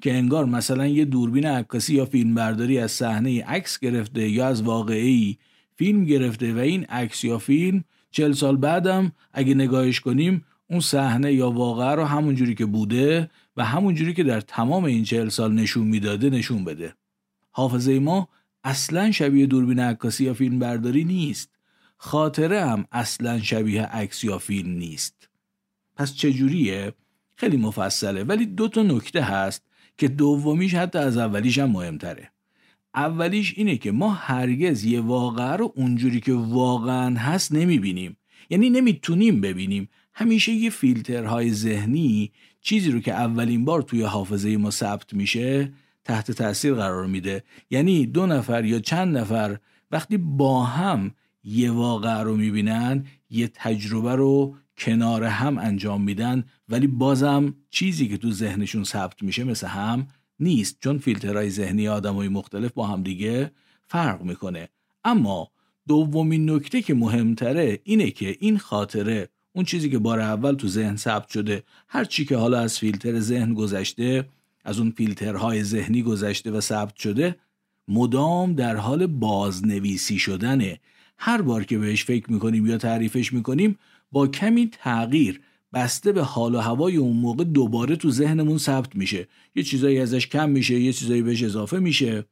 که 0.00 0.14
انگار 0.14 0.44
مثلا 0.44 0.86
یه 0.86 1.04
دوربین 1.04 1.46
عکاسی 1.46 1.94
یا 1.94 2.04
فیلمبرداری 2.04 2.78
از 2.78 2.92
صحنه 2.92 3.44
عکس 3.44 3.78
گرفته 3.78 4.28
یا 4.28 4.46
از 4.46 4.62
واقعی 4.62 5.38
فیلم 5.76 6.04
گرفته 6.04 6.54
و 6.54 6.58
این 6.58 6.84
عکس 6.84 7.24
یا 7.24 7.38
فیلم 7.38 7.84
چل 8.10 8.32
سال 8.32 8.56
بعدم 8.56 9.12
اگه 9.32 9.54
نگاهش 9.54 10.00
کنیم 10.00 10.44
اون 10.70 10.80
صحنه 10.80 11.32
یا 11.32 11.50
واقعه 11.50 11.94
رو 11.94 12.04
همونجوری 12.04 12.54
که 12.54 12.66
بوده 12.66 13.30
و 13.56 13.64
همونجوری 13.64 14.14
که 14.14 14.24
در 14.24 14.40
تمام 14.40 14.84
این 14.84 15.04
چهل 15.04 15.28
سال 15.28 15.52
نشون 15.52 15.86
می‌داده 15.86 16.30
نشون 16.30 16.64
بده. 16.64 16.94
حافظه 17.50 17.98
ما 17.98 18.28
اصلا 18.64 19.10
شبیه 19.10 19.46
دوربین 19.46 19.78
عکاسی 19.78 20.24
یا 20.24 20.34
فیلم 20.34 20.58
برداری 20.58 21.04
نیست. 21.04 21.50
خاطره 21.96 22.64
هم 22.64 22.84
اصلا 22.92 23.40
شبیه 23.40 23.82
عکس 23.82 24.24
یا 24.24 24.38
فیلم 24.38 24.70
نیست. 24.70 25.28
پس 25.96 26.14
چجوریه؟ 26.14 26.92
خیلی 27.36 27.56
مفصله 27.56 28.24
ولی 28.24 28.46
دو 28.46 28.68
تا 28.68 28.82
نکته 28.82 29.22
هست 29.22 29.62
که 29.98 30.08
دومیش 30.08 30.74
حتی 30.74 30.98
از 30.98 31.16
اولیش 31.16 31.58
هم 31.58 31.70
مهمتره. 31.70 32.30
اولیش 32.94 33.54
اینه 33.56 33.76
که 33.76 33.92
ما 33.92 34.10
هرگز 34.10 34.84
یه 34.84 35.00
واقعه 35.00 35.52
رو 35.52 35.72
اونجوری 35.76 36.20
که 36.20 36.32
واقعا 36.32 37.16
هست 37.16 37.52
نمی‌بینیم. 37.52 38.16
یعنی 38.50 38.70
نمی‌تونیم 38.70 39.40
ببینیم. 39.40 39.88
همیشه 40.14 40.52
یه 40.52 40.70
فیلترهای 40.70 41.52
ذهنی 41.52 42.32
چیزی 42.60 42.90
رو 42.90 43.00
که 43.00 43.12
اولین 43.12 43.64
بار 43.64 43.82
توی 43.82 44.02
حافظه 44.02 44.56
ما 44.56 44.70
ثبت 44.70 45.14
میشه 45.14 45.72
تحت 46.04 46.30
تاثیر 46.30 46.74
قرار 46.74 47.06
میده. 47.06 47.44
یعنی 47.70 48.06
دو 48.06 48.26
نفر 48.26 48.64
یا 48.64 48.78
چند 48.78 49.16
نفر 49.16 49.58
وقتی 49.90 50.16
با 50.16 50.64
هم 50.64 51.14
یه 51.44 51.70
واقع 51.70 52.22
رو 52.22 52.36
می‌بینن 52.36 53.04
یه 53.30 53.48
تجربه 53.54 54.14
رو 54.14 54.56
کنار 54.78 55.24
هم 55.24 55.58
انجام 55.58 56.02
میدن 56.02 56.44
ولی 56.68 56.86
بازم 56.86 57.54
چیزی 57.70 58.08
که 58.08 58.16
تو 58.16 58.32
ذهنشون 58.32 58.84
ثبت 58.84 59.22
میشه 59.22 59.44
مثل 59.44 59.66
هم 59.66 60.06
نیست 60.40 60.76
چون 60.80 60.98
فیلترهای 60.98 61.50
ذهنی 61.50 61.88
آدمای 61.88 62.28
مختلف 62.28 62.72
با 62.72 62.86
هم 62.86 63.02
دیگه 63.02 63.50
فرق 63.86 64.22
می‌کنه. 64.22 64.68
اما 65.04 65.50
دومین 65.88 66.50
نکته 66.50 66.82
که 66.82 66.94
مهمتره 66.94 67.80
اینه 67.84 68.10
که 68.10 68.36
این 68.40 68.58
خاطره 68.58 69.28
اون 69.52 69.64
چیزی 69.64 69.90
که 69.90 69.98
بار 69.98 70.20
اول 70.20 70.54
تو 70.54 70.68
ذهن 70.68 70.96
ثبت 70.96 71.28
شده 71.28 71.62
هر 71.88 72.04
چی 72.04 72.24
که 72.24 72.36
حالا 72.36 72.60
از 72.60 72.78
فیلتر 72.78 73.20
ذهن 73.20 73.54
گذشته 73.54 74.28
از 74.64 74.78
اون 74.78 74.90
فیلترهای 74.90 75.64
ذهنی 75.64 76.02
گذشته 76.02 76.50
و 76.50 76.60
ثبت 76.60 76.96
شده 76.96 77.36
مدام 77.88 78.52
در 78.52 78.76
حال 78.76 79.06
بازنویسی 79.06 80.18
شدنه. 80.18 80.80
هر 81.18 81.42
بار 81.42 81.64
که 81.64 81.78
بهش 81.78 82.04
فکر 82.04 82.32
می‌کنیم 82.32 82.66
یا 82.66 82.78
تعریفش 82.78 83.32
می‌کنیم 83.32 83.78
با 84.12 84.26
کمی 84.28 84.68
تغییر 84.72 85.40
بسته 85.76 86.12
به 86.12 86.22
حال 86.22 86.54
و 86.54 86.58
هوای 86.58 86.96
اون 86.96 87.16
موقع 87.16 87.44
دوباره 87.44 87.96
تو 87.96 88.10
ذهنمون 88.10 88.58
ثبت 88.58 88.96
میشه. 88.96 89.28
یه 89.54 89.62
چیزایی 89.62 89.98
ازش 89.98 90.26
کم 90.26 90.50
میشه 90.50 90.80
یه 90.80 90.92
چیزایی 90.92 91.22
بهش 91.22 91.42
اضافه 91.42 91.78
میشه. 91.78 92.24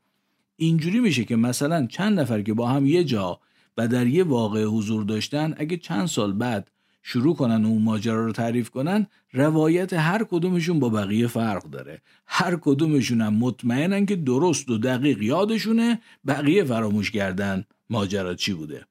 اینجوری 0.57 1.01
میشه 1.01 1.25
که 1.25 1.37
مثلا 1.37 1.87
چند 1.87 2.21
نفر 2.21 2.43
که 2.43 2.55
با 2.55 2.69
هم 2.69 2.87
یه 2.87 3.05
جا 3.05 3.41
و 3.77 3.89
در 3.89 4.07
یه 4.07 4.25
واقع 4.25 4.65
حضور 4.65 5.05
داشتن 5.05 5.55
اگه 5.57 5.77
چند 5.77 6.07
سال 6.07 6.33
بعد 6.33 6.71
شروع 7.03 7.37
کنن 7.37 7.65
اون 7.65 7.83
ماجرا 7.83 8.27
رو 8.27 8.33
تعریف 8.33 8.71
کنن 8.71 9.07
روایت 9.33 9.93
هر 9.93 10.25
کدومشون 10.25 10.81
با 10.81 10.89
بقیه 10.89 11.27
فرق 11.27 11.65
داره. 11.65 12.03
هر 12.27 12.57
کدومشون 12.61 13.21
هم 13.21 13.35
مطمئنن 13.35 14.07
که 14.07 14.17
درست 14.17 14.71
و 14.71 14.79
دقیق 14.79 15.23
یادشونه 15.23 16.01
بقیه 16.27 16.65
فراموش 16.65 17.11
کردن 17.11 17.65
ماجرا 17.91 18.35
چی 18.35 18.53
بوده. 18.53 18.87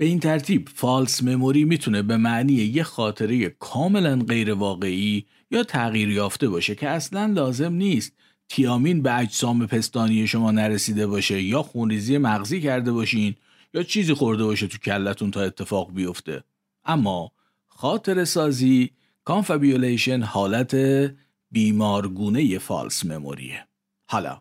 به 0.00 0.06
این 0.06 0.20
ترتیب 0.20 0.68
فالس 0.74 1.22
مموری 1.22 1.64
می‌تونه 1.64 2.02
به 2.02 2.16
معنی 2.16 2.52
یه 2.52 2.82
خاطره 2.82 3.48
کاملا 3.48 4.24
غیر 4.28 4.54
واقعی 4.54 5.26
یا 5.50 5.62
تغییر 5.62 6.08
یافته 6.08 6.48
باشه 6.48 6.74
که 6.74 6.88
اصلا 6.88 7.26
لازم 7.26 7.72
نیست 7.72 8.12
تیامین 8.48 9.02
به 9.02 9.18
اجسام 9.18 9.66
پستانی 9.66 10.26
شما 10.26 10.50
نرسیده 10.50 11.06
باشه 11.06 11.42
یا 11.42 11.62
خونریزی 11.62 12.18
مغزی 12.18 12.60
کرده 12.60 12.92
باشین 12.92 13.34
یا 13.74 13.82
چیزی 13.82 14.14
خورده 14.14 14.44
باشه 14.44 14.66
تو 14.66 14.78
کلتون 14.78 15.30
تا 15.30 15.40
اتفاق 15.40 15.94
بیفته. 15.94 16.44
اما 16.84 17.32
خاطره 17.68 18.24
سازی 18.24 18.90
confabulation 19.24 20.22
حالت 20.22 20.76
بیمارگونه 21.50 22.58
false 22.58 23.04
memory 23.04 23.50
ه. 23.50 23.66
حالا 24.06 24.40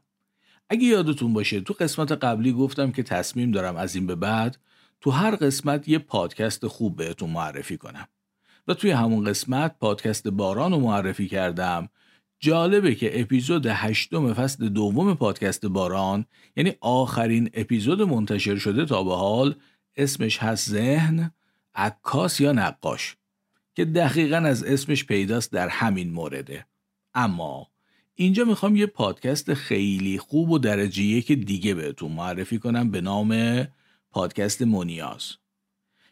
اگه 0.70 0.84
یادتون 0.84 1.34
باشه 1.34 1.62
تو 1.62 1.74
قسمت 1.80 2.12
قبلی 2.12 2.51
گفتم 2.51 2.92
که 2.92 3.04
تصمیم 3.04 3.51
دارم 3.51 3.75
از 3.75 3.96
این 3.96 4.08
به 4.08 4.16
بعد 4.16 4.58
تو 5.01 5.12
هر 5.12 5.35
قسمت 5.35 5.88
یه 5.88 5.99
پادکست 5.99 6.67
خوب 6.67 6.95
بهتون 6.95 7.29
معرفی 7.29 7.77
کنم. 7.77 8.07
و 8.67 8.73
توی 8.73 8.91
همون 8.91 9.23
قسمت 9.23 9.79
پادکست 9.79 10.27
باران 10.27 10.71
رو 10.71 10.79
معرفی 10.79 11.27
کردم. 11.27 11.89
جالبه 12.39 12.95
که 12.95 13.21
اپیزود 13.21 13.65
هشتم 13.65 14.33
فصل 14.33 14.69
دوم 14.69 15.15
پادکست 15.15 15.65
باران 15.65 16.25
یعنی 16.55 16.73
آخرین 16.81 17.49
اپیزود 17.53 18.01
منتشر 18.01 18.55
شده 18.55 18.85
تا 18.85 19.03
به 19.03 19.15
حال 19.15 19.55
اسمش 19.95 20.38
هست 20.38 20.69
ذهن 20.69 21.31
عکاس 21.75 22.39
یا 22.39 22.51
نقاش 22.51 23.15
که 23.75 23.85
دقیقا 23.85 24.38
از 24.38 24.63
اسمش 24.63 25.05
پیداست 25.05 25.51
در 25.51 25.67
همین 25.67 26.12
مورده. 26.12 26.65
اما 27.13 27.67
اینجا 28.15 28.43
می‌خوام 28.45 28.75
یه 28.75 28.85
پادکست 28.85 29.53
خیلی 29.53 30.17
خوب 30.17 30.49
و 30.49 30.57
درجه 30.57 31.03
یک 31.03 31.31
دیگه 31.31 31.73
بهتون 31.73 32.12
معرفی 32.12 32.59
کنم 32.59 32.91
به 32.91 33.01
نام 33.01 33.67
پادکست 34.12 34.62
مونیاز 34.62 35.36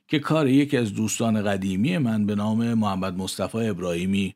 که 0.07 0.19
کار 0.19 0.47
یکی 0.47 0.77
از 0.77 0.93
دوستان 0.93 1.41
قدیمی 1.41 1.97
من 1.97 2.25
به 2.25 2.35
نام 2.35 2.73
محمد 2.73 3.17
مصطفی 3.17 3.57
ابراهیمی 3.57 4.35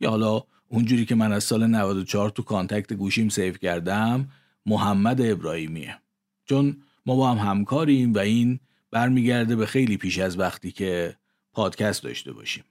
یا 0.00 0.10
حالا 0.10 0.42
اونجوری 0.68 1.04
که 1.04 1.14
من 1.14 1.32
از 1.32 1.44
سال 1.44 1.66
94 1.66 2.30
تو 2.30 2.42
contact 2.42 2.92
گوشیم 2.92 3.28
save 3.28 3.58
کردم 3.58 4.28
محمد 4.66 5.20
ابراهیمیه. 5.20 5.98
چون 6.44 6.76
ما 7.06 7.16
با 7.16 7.30
هم 7.30 7.50
همکاریم 7.50 8.14
و 8.14 8.18
این 8.18 8.60
برمیگرده 8.90 9.56
به 9.56 9.66
خیلی 9.66 9.96
پیش 9.96 10.18
از 10.18 10.38
وقتی 10.38 10.72
که 10.72 11.16
پادکست 11.52 12.02
داشته 12.02 12.32
باشیم. 12.32 12.64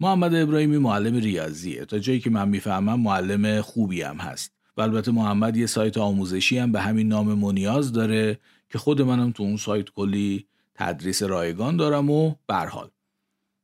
محمد 0.00 0.34
ابراهیمی 0.34 0.78
معلم 0.78 1.14
ریاضیه. 1.14 1.84
تا 1.84 1.98
جایی 1.98 2.20
که 2.20 2.30
من 2.30 2.48
می‌فهمم 2.48 3.00
معلم 3.00 3.60
خوبی 3.60 4.02
هم 4.02 4.16
هست. 4.16 4.52
و 4.76 4.80
البته 4.80 5.10
محمد 5.10 5.56
یه 5.56 5.66
سایت 5.66 5.98
آموزشی 5.98 6.58
هم 6.58 6.72
به 6.72 6.80
همین 6.80 7.08
نام 7.08 7.34
منیاز 7.34 7.92
داره 7.92 8.38
که 8.70 8.78
خود 8.78 9.02
منم 9.02 9.32
تو 9.32 9.42
اون 9.42 9.56
سایت 9.56 9.90
کلی 9.90 10.46
تدریس 10.74 11.22
رایگان 11.22 11.76
دارم 11.76 12.10
و 12.10 12.34
بهرحال 12.46 12.90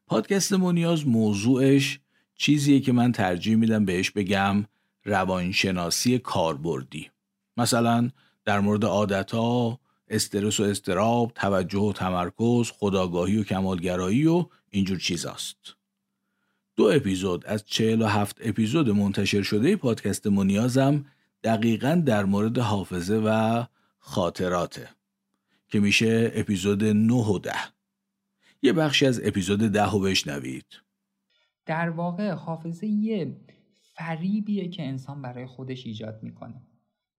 پادکست 0.06 0.52
منیاز 0.52 1.06
موضوعش 1.06 2.00
چیزیه 2.34 2.80
که 2.80 2.92
من 2.92 3.12
ترجیح 3.12 3.56
میدم 3.56 3.84
بهش 3.84 4.10
بگم 4.10 4.64
روانشناسی 5.04 6.18
کاربردی. 6.18 7.10
مثلا 7.56 8.10
در 8.44 8.60
مورد 8.60 8.84
عادتها 8.84 9.80
استرس 10.08 10.60
و 10.60 10.62
استراب 10.62 11.32
توجه 11.34 11.78
و 11.78 11.92
تمرکز 11.92 12.70
خداگاهی 12.70 13.38
و 13.38 13.44
کمالگرایی 13.44 14.26
و 14.26 14.46
اینجور 14.70 14.98
چیزاست. 14.98 15.56
دو 16.76 16.84
اپیزود 16.84 17.46
از 17.46 17.64
هفت 17.80 18.36
اپیزود 18.40 18.90
منتشر 18.90 19.42
شده 19.42 19.76
پادکست 19.76 20.26
منیازم 20.26 21.04
دقیقا 21.44 22.02
در 22.06 22.24
مورد 22.24 22.58
حافظه 22.58 23.22
و 23.24 23.64
خاطراته 24.06 24.88
که 25.68 25.80
میشه 25.80 26.30
اپیزود 26.34 26.84
9 26.84 27.14
و 27.14 27.38
10 27.38 27.52
یه 28.62 28.72
بخشی 28.72 29.06
از 29.06 29.20
اپیزود 29.24 29.60
10 29.60 29.90
رو 29.90 30.00
بشنوید. 30.00 30.64
در 31.66 31.90
واقع 31.90 32.30
حافظه 32.30 32.86
یه 32.86 33.36
فریبیه 33.80 34.68
که 34.68 34.82
انسان 34.82 35.22
برای 35.22 35.46
خودش 35.46 35.86
ایجاد 35.86 36.22
می‌کنه 36.22 36.62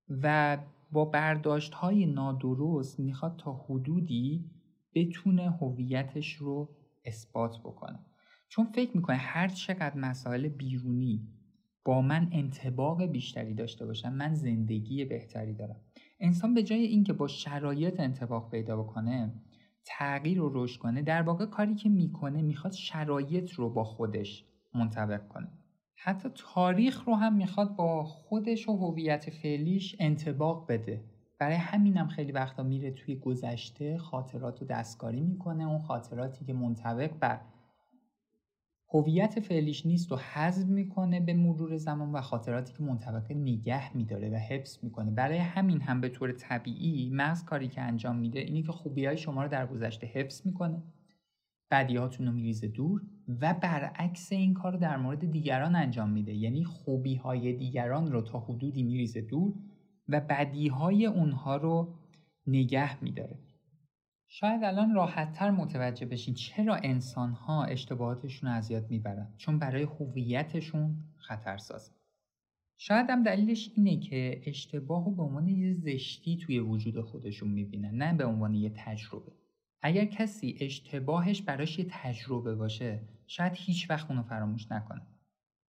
و 0.09 0.57
با 0.91 1.05
برداشت 1.05 1.73
های 1.73 2.05
نادرست 2.05 2.99
می‌خواد 2.99 3.37
تا 3.37 3.53
حدودی 3.53 4.51
بتونه 4.93 5.51
هویتش 5.51 6.33
رو 6.33 6.75
اثبات 7.05 7.59
بکنه. 7.59 7.99
چون 8.49 8.65
فکر 8.65 8.97
می‌کنه 8.97 9.15
هر 9.15 9.47
چقدر 9.47 9.97
مسائل 9.97 10.47
بیرونی 10.47 11.27
با 11.85 12.01
من 12.01 12.29
انتباق 12.31 13.03
بیشتری 13.03 13.53
داشته 13.53 13.85
باشن 13.85 14.13
من 14.13 14.35
زندگی 14.35 15.05
بهتری 15.05 15.53
دارم. 15.53 15.84
انسان 16.19 16.53
به 16.53 16.63
جای 16.63 16.81
اینکه 16.81 17.13
با 17.13 17.27
شرایط 17.27 17.99
انتباق 17.99 18.49
پیدا 18.49 18.77
بکنه 18.83 19.33
تغییر 19.85 20.37
رو 20.37 20.63
رشد 20.63 20.79
کنه 20.79 21.01
در 21.01 21.21
واقع 21.21 21.45
کاری 21.45 21.75
که 21.75 21.89
می‌کنه 21.89 22.41
می‌خواد 22.41 22.73
شرایط 22.73 23.51
رو 23.51 23.69
با 23.69 23.83
خودش 23.83 24.45
منطبق 24.73 25.27
کنه. 25.27 25.47
حتی 25.95 26.29
تاریخ 26.35 27.03
رو 27.03 27.15
هم 27.15 27.35
می‌خواد 27.35 27.75
با 27.75 28.03
خودش 28.03 28.69
و 28.69 28.77
هویت 28.77 29.29
فعلیش 29.29 29.95
انتباق 29.99 30.71
بده. 30.71 31.03
برای 31.39 31.55
همینم 31.55 32.07
خیلی 32.07 32.31
وقتا 32.31 32.63
میره 32.63 32.91
توی 32.91 33.15
گذشته 33.15 33.97
خاطرات 33.97 34.61
رو 34.61 34.67
دستکاری 34.67 35.21
می‌کنه 35.21 35.63
اون 35.63 35.81
خاطراتی 35.81 36.45
که 36.45 36.53
منطبق 36.53 37.19
بر 37.19 37.41
هویت 38.95 39.39
فعلیش 39.39 39.85
نیست 39.85 40.11
و 40.11 40.15
حذف 40.15 40.67
می‌کنه 40.67 41.19
به 41.19 41.33
مرور 41.33 41.77
زمان 41.77 42.11
و 42.11 42.21
خاطراتی 42.21 42.73
که 42.73 42.83
منطبقه 42.83 43.33
نگه 43.33 43.97
میداره 43.97 44.29
و 44.29 44.35
حفظ 44.35 44.83
می‌کنه. 44.83 45.11
برای 45.11 45.37
همین 45.37 45.81
هم 45.81 46.01
به 46.01 46.09
طور 46.09 46.31
طبیعی 46.31 47.09
مغز 47.09 47.43
کاری 47.43 47.67
که 47.67 47.81
انجام 47.81 48.15
میده 48.15 48.39
اینی 48.39 48.63
که 48.63 48.71
خوبی 48.71 49.05
های 49.05 49.17
شما 49.17 49.43
رو 49.43 49.49
در 49.49 49.67
گذشته 49.67 50.07
حفظ 50.07 50.47
می‌کنه. 50.47 50.83
بدیهاتون 51.71 52.25
رو 52.25 52.31
میریزه 52.31 52.67
دور 52.67 53.01
و 53.41 53.53
برعکس 53.53 54.31
این 54.31 54.53
کار 54.53 54.73
رو 54.73 54.79
در 54.79 54.97
مورد 54.97 55.31
دیگران 55.31 55.75
انجام 55.75 56.09
میده. 56.09 56.33
یعنی 56.33 56.63
خوبی 56.63 57.15
های 57.15 57.53
دیگران 57.53 58.11
رو 58.11 58.21
تا 58.21 58.39
حدودی 58.39 58.83
میریزه 58.83 59.21
دور 59.21 59.53
و 60.09 60.21
بدی 60.21 60.67
های 60.67 61.05
اونها 61.05 61.57
رو 61.57 61.93
نگه 62.47 63.03
میداره. 63.03 63.39
شاید 64.27 64.63
الان 64.63 64.93
راحتتر 64.93 65.51
متوجه 65.51 66.05
بشین 66.05 66.33
چرا 66.33 66.75
انسان 66.75 67.31
ها 67.31 67.63
اشتباهاتشون 67.63 68.49
از 68.49 68.71
یاد 68.71 68.89
می‌برن. 68.89 69.33
چون 69.37 69.59
برای 69.59 69.83
هویتشون 69.83 70.95
خطرسازه. 71.17 71.91
شاید 72.77 73.09
هم 73.09 73.23
دلیلش 73.23 73.71
اینه 73.75 73.99
که 73.99 74.41
اشتباه 74.45 75.05
رو 75.05 75.11
به 75.11 75.23
عنوان 75.23 75.47
یه 75.47 75.73
زشتی 75.73 76.37
توی 76.37 76.59
وجود 76.59 77.01
خودشون 77.01 77.49
می‌بینن 77.49 77.95
نه 77.95 78.13
به 78.13 78.25
عنوان 78.25 78.53
یه 78.53 78.71
تجربه. 78.75 79.31
اگر 79.81 80.05
کسی 80.05 80.57
اشتباهش 80.59 81.41
براش 81.41 81.79
یه 81.79 81.85
تجربه 81.89 82.55
باشه 82.55 83.01
شاید 83.27 83.53
هیچ 83.55 83.89
وقت 83.89 84.09
اونو 84.09 84.23
فراموش 84.23 84.71
نکنه. 84.71 85.01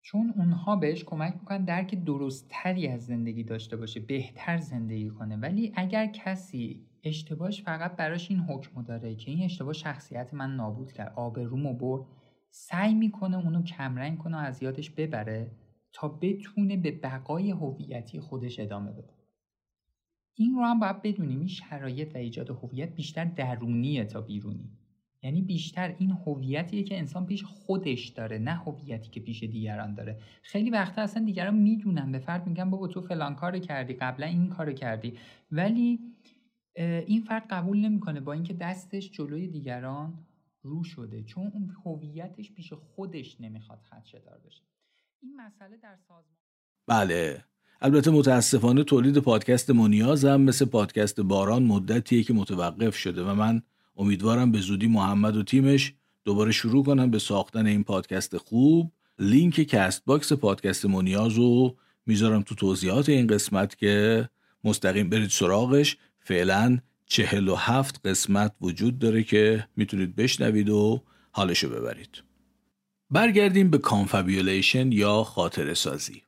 چون 0.02 0.34
اونها 0.36 0.76
بهش 0.76 1.04
کمک 1.04 1.34
می‌کنن 1.34 1.64
درک 1.64 2.04
درستتری 2.04 2.88
از 2.88 3.06
زندگی 3.06 3.44
داشته 3.44 3.76
باشه 3.76 4.00
بهتر 4.00 4.58
زندگی 4.58 5.08
کنه. 5.08 5.36
ولی 5.36 5.72
اگر 5.76 6.06
کسی 6.06 6.86
اشتباهش 7.08 7.62
فقط 7.62 7.96
براش 7.96 8.30
این 8.30 8.40
حکم 8.40 8.82
داره 8.82 9.14
که 9.14 9.30
این 9.30 9.42
اشتباه 9.44 9.72
شخصیت 9.72 10.34
من 10.34 10.56
نابود 10.56 10.92
کرد. 10.92 11.12
آبرومو 11.16 11.74
برد. 11.74 12.04
سعی 12.50 12.94
می‌کنه 12.94 13.36
اونو 13.36 13.62
کمرنگ 13.62 14.18
کنه 14.18 14.36
و 14.36 14.40
از 14.40 14.62
یادش 14.62 14.90
ببره 14.90 15.50
تا 15.92 16.08
بتونه 16.08 16.76
به 16.76 16.90
بقای 16.90 17.50
هویتی 17.50 18.20
خودش 18.20 18.60
ادامه 18.60 18.92
بده. 18.92 19.14
این 20.34 20.54
رو 20.54 20.62
هم 20.62 20.80
باید 20.80 21.02
بدونیم 21.02 21.38
این 21.38 21.48
شرایط 21.48 22.14
و 22.14 22.18
ایجاد 22.18 22.50
هویت 22.50 22.94
بیشتر 22.94 23.24
درونیه 23.24 24.04
تا 24.04 24.20
بیرونی. 24.20 24.70
یعنی 25.22 25.42
بیشتر 25.42 25.94
این 25.98 26.10
هویتیه 26.10 26.82
که 26.82 26.98
انسان 26.98 27.26
پیش 27.26 27.44
خودش 27.44 28.08
داره 28.08 28.38
نه 28.38 28.54
هویتی 28.54 29.10
که 29.10 29.20
پیش 29.20 29.42
دیگران 29.42 29.94
داره. 29.94 30.18
خیلی 30.42 30.70
وقتا 30.70 31.02
اصلا 31.02 31.24
دیگران 31.24 31.54
می‌دونن 31.54 32.12
به 32.12 32.18
فرد 32.18 32.46
میگن 32.46 32.70
بابا 32.70 32.88
تو 32.88 33.00
فلان 33.00 33.34
کار 33.34 33.58
کردی 33.58 33.94
قبلا 33.94 34.26
این 34.26 34.48
کار 34.48 34.72
کردی. 34.72 35.14
ولی 35.52 36.00
این 36.76 37.20
فرد 37.20 37.46
قبول 37.50 37.78
نمی‌کنه 37.78 38.20
با 38.20 38.32
اینکه 38.32 38.54
دستش 38.54 39.10
جلوی 39.10 39.48
دیگران 39.48 40.14
رو 40.62 40.84
شده 40.84 41.22
چون 41.22 41.52
اون 41.54 41.76
هویتش 41.84 42.52
پیش 42.52 42.72
خودش 42.72 43.40
نمی‌خواد 43.40 43.78
خدشه‌دار 43.90 44.40
بشه. 44.46 44.62
این 45.22 45.36
مسئله 45.36 45.76
در 45.76 45.96
سازمان 46.08 46.36
بله. 46.86 47.44
البته 47.80 48.10
متاسفانه 48.10 48.84
تولید 48.84 49.18
پادکست 49.18 49.70
منیاز 49.70 50.24
هم 50.24 50.40
مثل 50.40 50.64
پادکست 50.64 51.20
باران 51.20 51.62
مدتیه 51.62 52.22
که 52.22 52.32
متوقف 52.34 52.96
شده 52.96 53.24
و 53.24 53.34
من 53.34 53.62
امیدوارم 53.96 54.52
به 54.52 54.60
زودی 54.60 54.86
محمد 54.86 55.36
و 55.36 55.42
تیمش 55.42 55.94
دوباره 56.24 56.52
شروع 56.52 56.84
کنن 56.84 57.10
به 57.10 57.18
ساختن 57.18 57.66
این 57.66 57.84
پادکست 57.84 58.36
خوب. 58.36 58.92
لینک 59.18 59.54
Castbox 59.54 60.32
پادکست 60.32 60.86
منیاز 60.86 61.32
رو 61.32 61.76
می‌ذارم 62.06 62.42
تو 62.42 62.54
توضیحات 62.54 63.08
این 63.08 63.26
قسمت 63.26 63.76
که 63.76 64.28
مستقیم 64.64 65.08
برید 65.08 65.30
سراغش. 65.30 65.96
فعلا 66.26 66.78
چهل 67.06 67.48
و 67.48 67.54
هفت 67.54 68.06
قسمت 68.06 68.52
وجود 68.60 68.98
داره 68.98 69.22
که 69.22 69.68
می‌تونید 69.76 70.16
بشنوید 70.16 70.68
و 70.70 71.02
حالشو 71.32 71.68
ببرید. 71.68 72.22
برگردیم 73.10 73.70
به 73.70 73.78
confabulation 73.78 74.92
یا 74.92 75.24
خاطره 75.24 75.74
سازی. 75.74 76.22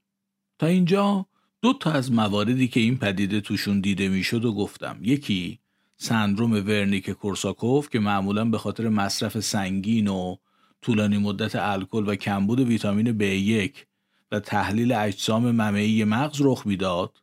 تا 0.58 0.66
اینجا 0.66 1.26
دو 1.62 1.72
تا 1.72 1.92
از 1.92 2.12
مواردی 2.12 2.68
که 2.68 2.80
این 2.80 2.98
پدیده 2.98 3.40
توشون 3.40 3.80
دیده 3.80 4.08
می‌شد 4.08 4.44
و 4.44 4.54
گفتم. 4.54 4.98
یکی 5.02 5.58
سندروم 5.96 6.52
ورنیکه 6.52 7.10
کورساکوف 7.10 7.88
که 7.88 7.98
معمولا 7.98 8.44
به 8.44 8.58
خاطر 8.58 8.88
مصرف 8.88 9.40
سنگین 9.40 10.08
و 10.08 10.36
طولانی 10.82 11.18
مدت 11.18 11.56
الکل 11.56 12.08
و 12.08 12.14
کمبود 12.14 12.60
ویتامین 12.60 13.18
B1 13.18 13.72
و 14.32 14.40
تحلیل 14.40 14.92
اجسام 14.92 15.50
ممه‌ای 15.50 16.04
مغز 16.04 16.40
رخ 16.40 16.66
می‌داد 16.66 17.22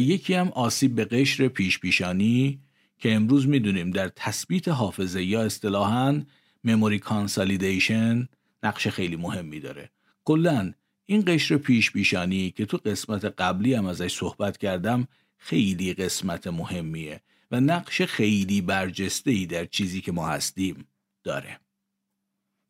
یکی 0.00 0.34
هم 0.34 0.48
آسیب 0.48 0.94
به 0.94 1.04
قشر 1.04 1.48
پیش 1.48 1.78
پیشانی 1.78 2.60
که 2.98 3.14
امروز 3.14 3.48
می‌دونیم 3.48 3.90
در 3.90 4.08
تثبیت 4.08 4.68
حافظه 4.68 5.24
یا 5.24 5.42
اصطلاحاً 5.42 6.22
مموری 6.64 6.98
کانسالیدیشن 6.98 8.28
نقش 8.62 8.88
خیلی 8.88 9.16
مهمی 9.16 9.60
داره. 9.60 9.90
کلا 10.24 10.72
این 11.06 11.24
قشر 11.26 11.56
پیش 11.56 11.92
پیشانی 11.92 12.50
که 12.50 12.66
تو 12.66 12.76
قسمت 12.76 13.24
قبلی 13.24 13.74
هم 13.74 13.86
ازش 13.86 14.14
صحبت 14.14 14.58
کردم 14.58 15.08
خیلی 15.36 15.94
قسمت 15.94 16.46
مهمیه 16.46 17.20
و 17.50 17.60
نقش 17.60 18.02
خیلی 18.02 18.60
برجسته 18.60 19.30
ای 19.30 19.46
در 19.46 19.64
چیزی 19.64 20.00
که 20.00 20.12
ما 20.12 20.28
هستیم 20.28 20.86
داره. 21.24 21.60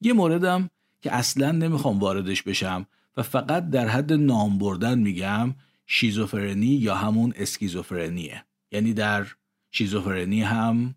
یه 0.00 0.12
موردم 0.12 0.70
که 1.00 1.14
اصلا 1.14 1.52
نمی‌خوام 1.52 1.98
واردش 1.98 2.42
بشم 2.42 2.86
و 3.16 3.22
فقط 3.22 3.70
در 3.70 3.88
حد 3.88 4.12
نام 4.12 4.58
بردن 4.58 4.98
میگم 4.98 5.54
شیزوفرنی 5.87 6.66
یا 6.66 6.94
همون 6.94 7.33
اسکیزوفرنیه. 7.37 8.44
یعنی 8.72 8.92
در 8.92 9.27
شیزوفرنی 9.70 10.42
هم 10.42 10.94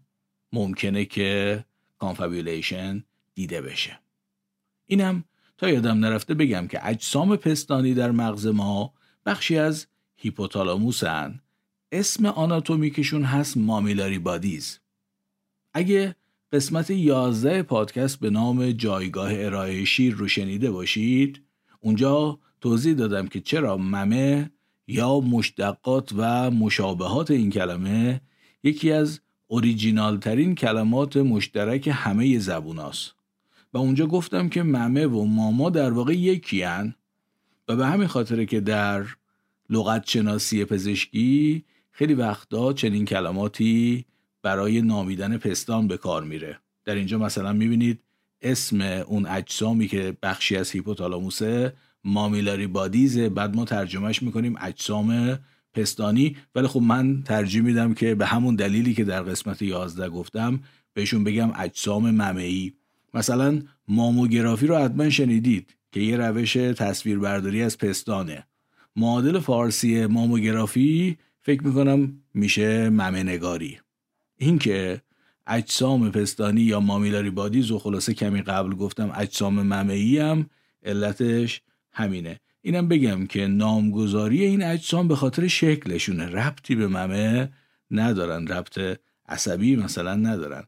ممکنه 0.54 1.06
که 1.06 1.65
confabulation 1.97 3.03
دیده 3.34 3.62
بشه. 3.62 3.99
اینم 4.86 5.23
تا 5.58 5.69
یادم 5.69 5.99
نرفته 5.99 6.34
بگم 6.34 6.67
که 6.67 6.88
اجسام 6.88 7.36
پستانی 7.36 7.93
در 7.93 8.12
مغز 8.12 8.47
ما 8.47 8.93
بخشی 9.25 9.58
از 9.58 9.88
هیپوتالاموسن. 10.15 11.41
اسم 11.91 12.25
آناتومیکشون 12.25 13.23
هست 13.23 13.58
mammillary 13.57 14.19
bodies. 14.19 14.79
اگه 15.73 16.15
قسمت 16.52 16.89
11 16.89 17.63
پادکست 17.63 18.19
به 18.19 18.30
نام 18.30 18.71
جایگاه 18.71 19.32
ارائه 19.34 19.86
شیر 19.86 20.13
رو 20.13 20.28
شنیده 20.28 20.71
باشید 20.71 21.43
اونجا 21.80 22.39
توضیح 22.62 22.93
دادم 22.93 23.28
که 23.28 23.39
چرا 23.39 23.78
ممه 23.78 24.52
یا 24.89 25.19
مشتقات 25.19 26.10
و 26.17 26.52
مشابهات 26.52 27.32
این 27.32 27.49
کلمه 27.49 28.21
یکی 28.63 28.91
از 28.91 29.19
اوریجینال 29.47 30.17
ترین 30.17 30.56
کلمات 30.56 31.17
مشترک 31.17 31.89
همه 31.93 32.39
زبون 32.39 32.80
هست. 32.80 33.15
و 33.73 33.78
اونجا 33.78 34.06
گفتم 34.06 34.49
که 34.49 34.63
ممه 34.63 35.08
و 35.08 35.25
ماما 35.25 35.69
در 35.69 35.91
واقع 35.91 36.13
یکی 36.13 36.62
هن 36.62 36.95
و 37.67 37.75
به 37.75 37.88
همین 37.88 38.08
خاطره 38.08 38.45
که 38.45 38.60
در 38.60 39.06
لغت 39.69 40.10
شناسی 40.10 40.65
پزشکی 40.65 41.65
خیلی 41.91 42.13
وقتا 42.13 42.73
چنین 42.73 43.06
کلماتی 43.06 44.06
برای 44.41 44.82
نامیدن 44.82 45.38
پستان 45.38 45.88
به 45.88 45.97
کار 45.97 46.23
میره 46.23 46.60
در 46.86 46.95
اینجا 46.95 47.17
مثلا 47.17 47.54
می‌بینید 47.54 47.99
اسم 48.41 48.82
اون 48.82 49.25
اجسامی 49.25 49.88
که 49.88 50.17
بخشی 50.23 50.56
از 50.56 50.71
هیپوتالاموسه 50.71 51.73
مامیلاری 52.03 52.67
بادیزه 52.67 53.29
بعد 53.29 53.55
ما 53.55 53.65
ترجمهش 53.65 54.23
می‌کنیم 54.23 54.55
اجسام 54.62 55.39
پستانی. 55.73 56.38
ولی 56.55 56.67
خب 56.67 56.81
من 56.81 57.23
ترجیح 57.23 57.62
میدم 57.62 57.93
که 57.93 58.15
به 58.15 58.25
همون 58.25 58.55
دلیلی 58.55 58.93
که 58.93 59.03
در 59.03 59.23
قسمت 59.23 59.62
11 59.62 60.09
گفتم 60.09 60.59
بهشون 60.93 61.23
بگم 61.23 61.51
اجسام 61.55 62.12
ممعی. 62.12 62.73
مثلا 63.13 63.62
ماموگرافی 63.88 64.67
رو 64.67 64.77
حتما 64.77 65.09
شنیدید 65.09 65.75
که 65.91 65.99
یه 65.99 66.17
روش 66.17 66.53
تصویربرداری 66.53 67.62
از 67.62 67.77
پستانه. 67.77 68.45
معادل 68.95 69.39
فارسی 69.39 70.05
ماموگرافی 70.05 71.17
فکر 71.41 71.63
می‌کنم 71.63 72.21
میشه 72.33 72.89
ممه 72.89 73.23
نگاری 73.23 73.79
این 74.38 74.59
که 74.59 75.01
اجسام 75.47 76.12
پستانی 76.12 76.62
یا 76.62 76.79
مامیلاری 76.79 77.29
بادیز 77.29 77.71
و 77.71 77.79
خلاصه 77.79 78.13
کمی 78.13 78.41
قبل 78.41 78.75
گفتم 78.75 79.12
اجسام 79.15 79.62
ممعی 79.62 80.17
هم 80.17 80.45
علتش 80.83 81.62
همینه. 81.91 82.39
اینم 82.62 82.88
بگم 82.88 83.25
که 83.28 83.47
نامگذاری 83.47 84.43
این 84.43 84.63
اجسام 84.63 85.08
به 85.08 85.15
خاطر 85.15 85.47
شکلشونه. 85.47 86.25
ربطی 86.25 86.75
به 86.75 86.88
ممه 86.88 87.54
ندارن. 87.91 88.47
ربط 88.47 88.99
عصبی 89.28 89.75
مثلا 89.75 90.15
ندارن. 90.15 90.63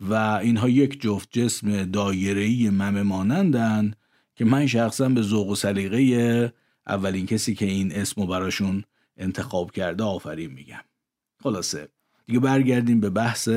و 0.00 0.14
اینها 0.14 0.68
یک 0.68 1.00
جفت 1.00 1.28
جسم 1.38 1.84
دایره‌ای 1.84 2.70
ممه 2.70 3.02
مانندن 3.02 3.94
که 4.34 4.44
من 4.44 4.66
شخصا 4.66 5.08
به 5.08 5.22
ذوق 5.22 5.48
و 5.48 5.54
سلیقه 5.54 6.52
اولین 6.86 7.26
کسی 7.26 7.54
که 7.54 7.66
این 7.66 7.92
اسمو 7.92 8.26
براشون 8.26 8.84
انتخاب 9.16 9.70
کرده 9.70 10.04
آفرین 10.04 10.52
میگم. 10.52 10.84
خلاصه. 11.42 11.88
دیگه 12.26 12.40
برگردیم 12.40 13.00
به 13.00 13.10
بحث 13.10 13.48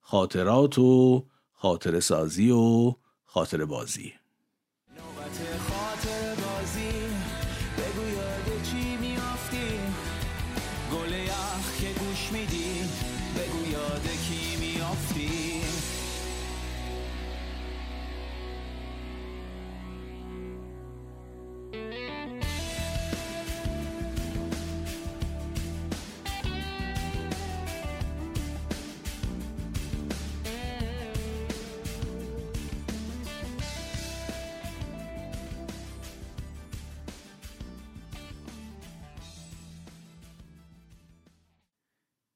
خاطرات 0.00 0.78
و 0.78 1.26
خاطر 1.52 2.00
سازی 2.00 2.50
و 2.50 2.94
خاطر 3.24 3.64
بازی 3.64 4.12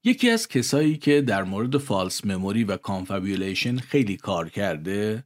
یکی 0.07 0.31
از 0.31 0.49
کسایی 0.49 0.97
که 0.97 1.21
در 1.21 1.43
مورد 1.43 1.79
false 1.79 2.25
memory 2.25 2.65
و 2.65 2.77
confabulation 2.77 3.77
خیلی 3.77 4.17
کار 4.17 4.49
کرده 4.49 5.25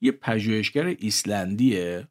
یه 0.00 0.12
پژوهشگر 0.12 0.84
ایسلندیه. 0.98 2.08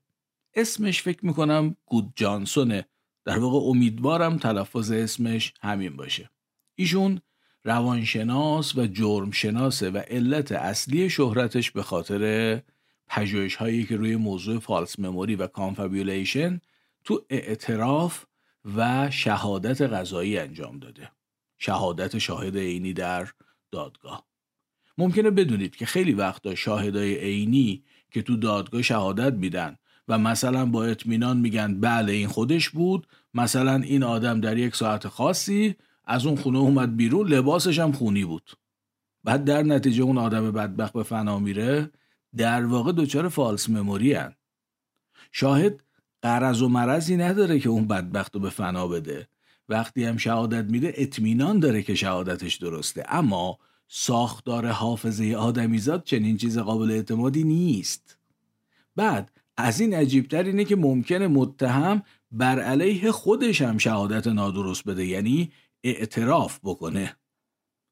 اسمش 0.54 1.02
فکر 1.02 1.26
می‌کنم 1.26 1.76
گودجانسونه. 1.86 2.86
در 3.26 3.40
واقع 3.40 3.70
امیدوارم 3.70 4.38
تلفظ 4.38 4.92
اسمش 4.92 5.54
همین 5.62 5.96
باشه. 5.96 6.30
ایشون 6.76 7.22
روانشناس 7.64 8.76
و 8.76 8.88
جرمشناسه 8.88 9.90
و 9.90 9.98
علت 9.98 10.52
اصلی 10.52 11.10
شهرتش 11.10 11.72
به 11.72 11.84
خاطر 11.84 12.62
پژوهش 13.08 13.56
هایی 13.56 13.86
که 13.86 13.98
روی 13.98 14.16
موضوع 14.16 14.60
false 14.60 15.00
memory 15.00 15.36
و 15.36 15.48
confabulation 15.48 16.62
تو 17.04 17.26
اعتراف 17.30 18.26
و 18.76 19.12
شهادت 19.12 19.82
غذایی 19.82 20.38
انجام 20.38 20.80
داده. 20.80 21.17
شهادت 21.58 22.18
شاهد 22.18 22.58
عینی 22.58 22.94
در 22.94 23.28
دادگاه. 23.72 24.28
ممکنه 24.98 25.32
بدونید 25.32 25.76
که 25.76 25.86
خیلی 25.86 26.14
وقتا 26.14 26.56
شاهدای 26.56 27.16
عینی 27.16 27.84
که 28.12 28.22
تو 28.22 28.38
دادگاه 28.38 28.82
شهادت 28.82 29.34
میدن 29.34 29.78
و 30.08 30.18
مثلا 30.18 30.66
با 30.66 30.86
اطمینان 30.86 31.38
میگن 31.38 31.80
بله 31.80 32.14
این 32.14 32.28
خودش 32.28 32.70
بود 32.70 33.08
مثلا 33.34 33.76
این 33.76 34.04
آدم 34.04 34.42
در 34.42 34.58
یک 34.58 34.76
ساعت 34.76 35.08
خاصی 35.08 35.76
از 36.06 36.26
اون 36.26 36.36
خونه 36.36 36.58
اومد 36.58 36.98
بیرون 36.98 37.28
لباسش 37.28 37.80
هم 37.80 37.92
خونی 37.92 38.26
بود. 38.26 38.52
بعد 39.24 39.44
در 39.44 39.64
نتیجه 39.64 40.04
اون 40.04 40.18
آدم 40.18 40.52
بدبخت 40.52 40.94
به 40.94 41.04
فنا 41.04 41.40
میره 41.40 41.92
در 42.38 42.66
واقع 42.66 42.92
دچار 42.92 43.30
فالس 43.30 43.70
مموری 43.70 44.14
هن. 44.14 44.36
شاهد 45.32 45.84
قرض 46.22 46.62
و 46.62 46.70
مرضی 46.70 47.18
نداره 47.18 47.60
که 47.60 47.70
اون 47.70 47.88
بدبخت 47.88 48.36
رو 48.36 48.42
به 48.42 48.50
فنا 48.50 48.88
بده. 48.88 49.28
وقتی 49.70 50.04
هم 50.04 50.18
شهادت 50.18 50.72
میده 50.72 50.94
اطمینان 50.98 51.60
داره 51.60 51.84
که 51.84 51.96
شهادتش 51.96 52.56
درسته. 52.56 53.06
اما 53.08 53.58
ساختار 53.88 54.68
حافظه 54.68 55.36
آدمیزاد 55.36 56.04
چنین 56.04 56.38
چیز 56.38 56.58
قابل 56.58 56.92
اعتمادی 56.92 57.44
نیست. 57.44 58.18
بعد 58.96 59.32
از 59.58 59.80
این 59.80 59.94
عجیبتر 59.94 60.44
اینه 60.44 60.66
که 60.66 60.76
ممکنه 60.76 61.28
متهم 61.28 62.04
بر 62.32 62.60
علیه 62.60 63.12
خودش 63.12 63.62
هم 63.62 63.78
شهادت 63.78 64.28
نادرست 64.28 64.84
بده 64.84 65.06
یعنی 65.06 65.52
اعتراف 65.84 66.60
بکنه. 66.64 67.16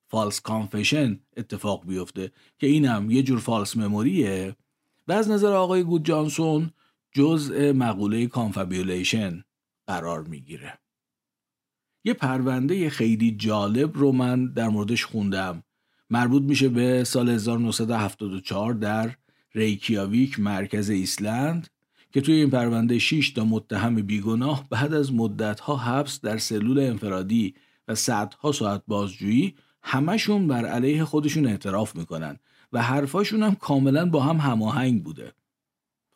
فالس 0.08 0.42
کانفشن 0.42 1.20
اتفاق 1.38 1.86
بیفته 1.86 2.32
که 2.58 2.68
اینم 2.68 3.12
یه 3.12 3.24
جور 3.24 3.40
false 3.40 3.78
memory 3.78 4.36
یه 4.36 4.56
و 5.08 5.12
از 5.12 5.30
نظر 5.30 5.54
آقای 5.54 5.84
گود 5.84 6.06
جانسون 6.06 6.72
جزء 7.12 7.74
مقوله 7.74 8.28
confabulation 8.28 9.44
قرار 9.88 10.24
می‌گیره. 10.24 10.80
یه 12.06 12.14
پرونده 12.14 12.90
خیلی 12.90 13.32
جالب 13.32 13.98
رو 13.98 14.12
من 14.12 14.46
در 14.46 14.70
موردش 14.70 15.06
خوندم. 15.06 15.64
مربوط 16.10 16.44
میشه 16.44 16.70
به 16.70 17.04
سال 17.04 17.30
1974 17.30 18.74
در 18.74 19.16
ریکیاویک 19.56 20.40
مرکز 20.40 20.90
ایسلند 20.90 21.68
که 22.12 22.22
توی 22.22 22.36
این 22.36 22.50
پرونده 22.50 23.00
6 23.00 23.30
تا 23.30 23.46
متهم 23.46 23.96
بیگناه 23.96 24.66
بعد 24.70 24.94
از 24.94 25.14
مدتها 25.14 25.78
حبس 25.78 26.22
در 26.22 26.38
سلول 26.38 26.80
انفرادی 26.80 27.56
و 27.88 27.96
صدها 27.96 28.52
ساعت 28.52 28.84
بازجویی 28.88 29.56
همشون 29.82 30.48
بر 30.48 30.66
علیه 30.66 31.04
خودشون 31.04 31.48
اعتراف 31.48 31.96
می‌کنن 31.96 32.40
و 32.74 32.82
حرفاشون 32.82 33.44
هم 33.44 33.56
کاملا 33.56 34.10
با 34.10 34.24
هم 34.24 34.38
هماهنگ 34.38 35.04
بوده. 35.04 35.34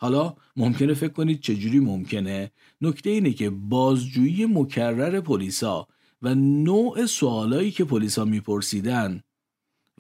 حالا 0.02 0.36
ممکنه 0.56 0.94
فکر 0.94 1.14
کنید 1.14 1.40
چجوری 1.40 1.80
ممکنه. 1.80 2.52
نکته 2.82 3.10
اینه 3.10 3.34
که 3.34 3.50
بازجویی 3.50 4.46
مکرر 4.46 5.22
پلیسا 5.22 5.88
و 6.22 6.36
نوع 6.36 7.06
سوالایی 7.06 7.72
که 7.72 7.84
پلیسا 7.84 8.26
میپرسیدن 8.26 9.24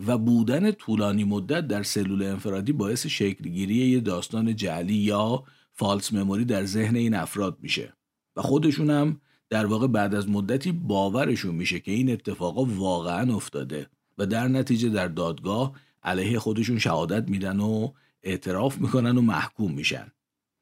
و 0.08 0.18
بودن 0.18 0.72
طولانی 0.72 1.24
مدت 1.24 1.68
در 1.68 1.84
سلول 1.84 2.24
انفرادی 2.24 2.72
باعث 2.72 3.08
شکلگیری 3.08 3.76
یه 3.76 4.00
داستان 4.00 4.56
جعلی 4.56 4.94
یا 4.94 5.44
فالس 5.74 6.14
مموری 6.14 6.46
در 6.46 6.66
ذهن 6.66 6.96
این 6.96 7.14
افراد 7.14 7.58
میشه. 7.62 7.94
و 8.36 8.42
خودشون 8.42 8.90
هم 8.90 9.22
در 9.50 9.66
واقع 9.66 9.88
بعد 9.88 10.16
از 10.16 10.30
مدتی 10.30 10.72
باورشون 10.72 11.56
میشه 11.56 11.80
که 11.80 11.92
این 11.92 12.12
اتفاقا 12.12 12.66
واقعا 12.66 13.36
افتاده 13.36 13.90
و 14.18 14.26
در 14.26 14.48
نتیجه 14.48 14.90
در 14.90 15.08
دادگاه 15.08 15.74
علیه 16.04 16.40
خودشون 16.40 16.80
شهادت 16.80 17.30
میدن 17.30 17.60
و 17.60 17.92
اعتراف 18.24 18.78
می‌کنن 18.78 19.18
و 19.18 19.22
محکوم 19.22 19.74
میشن. 19.74 20.12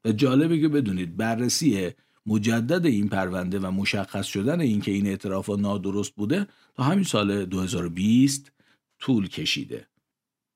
و 0.06 0.12
جالبه 0.12 0.60
که 0.60 0.68
بدونید 0.68 1.18
بررسی 1.18 1.92
مجدد 2.26 2.86
این 2.86 3.10
پرونده 3.10 3.60
و 3.60 3.72
مشخص 3.72 4.26
شدن 4.26 4.62
اینکه 4.62 4.92
این 4.92 5.08
اعتراف 5.08 5.50
نادرست 5.50 6.16
بوده 6.16 6.48
تا 6.76 6.84
همین 6.84 7.04
سال 7.04 7.46
2020 7.46 8.52
طول 9.00 9.28
کشیده. 9.28 9.88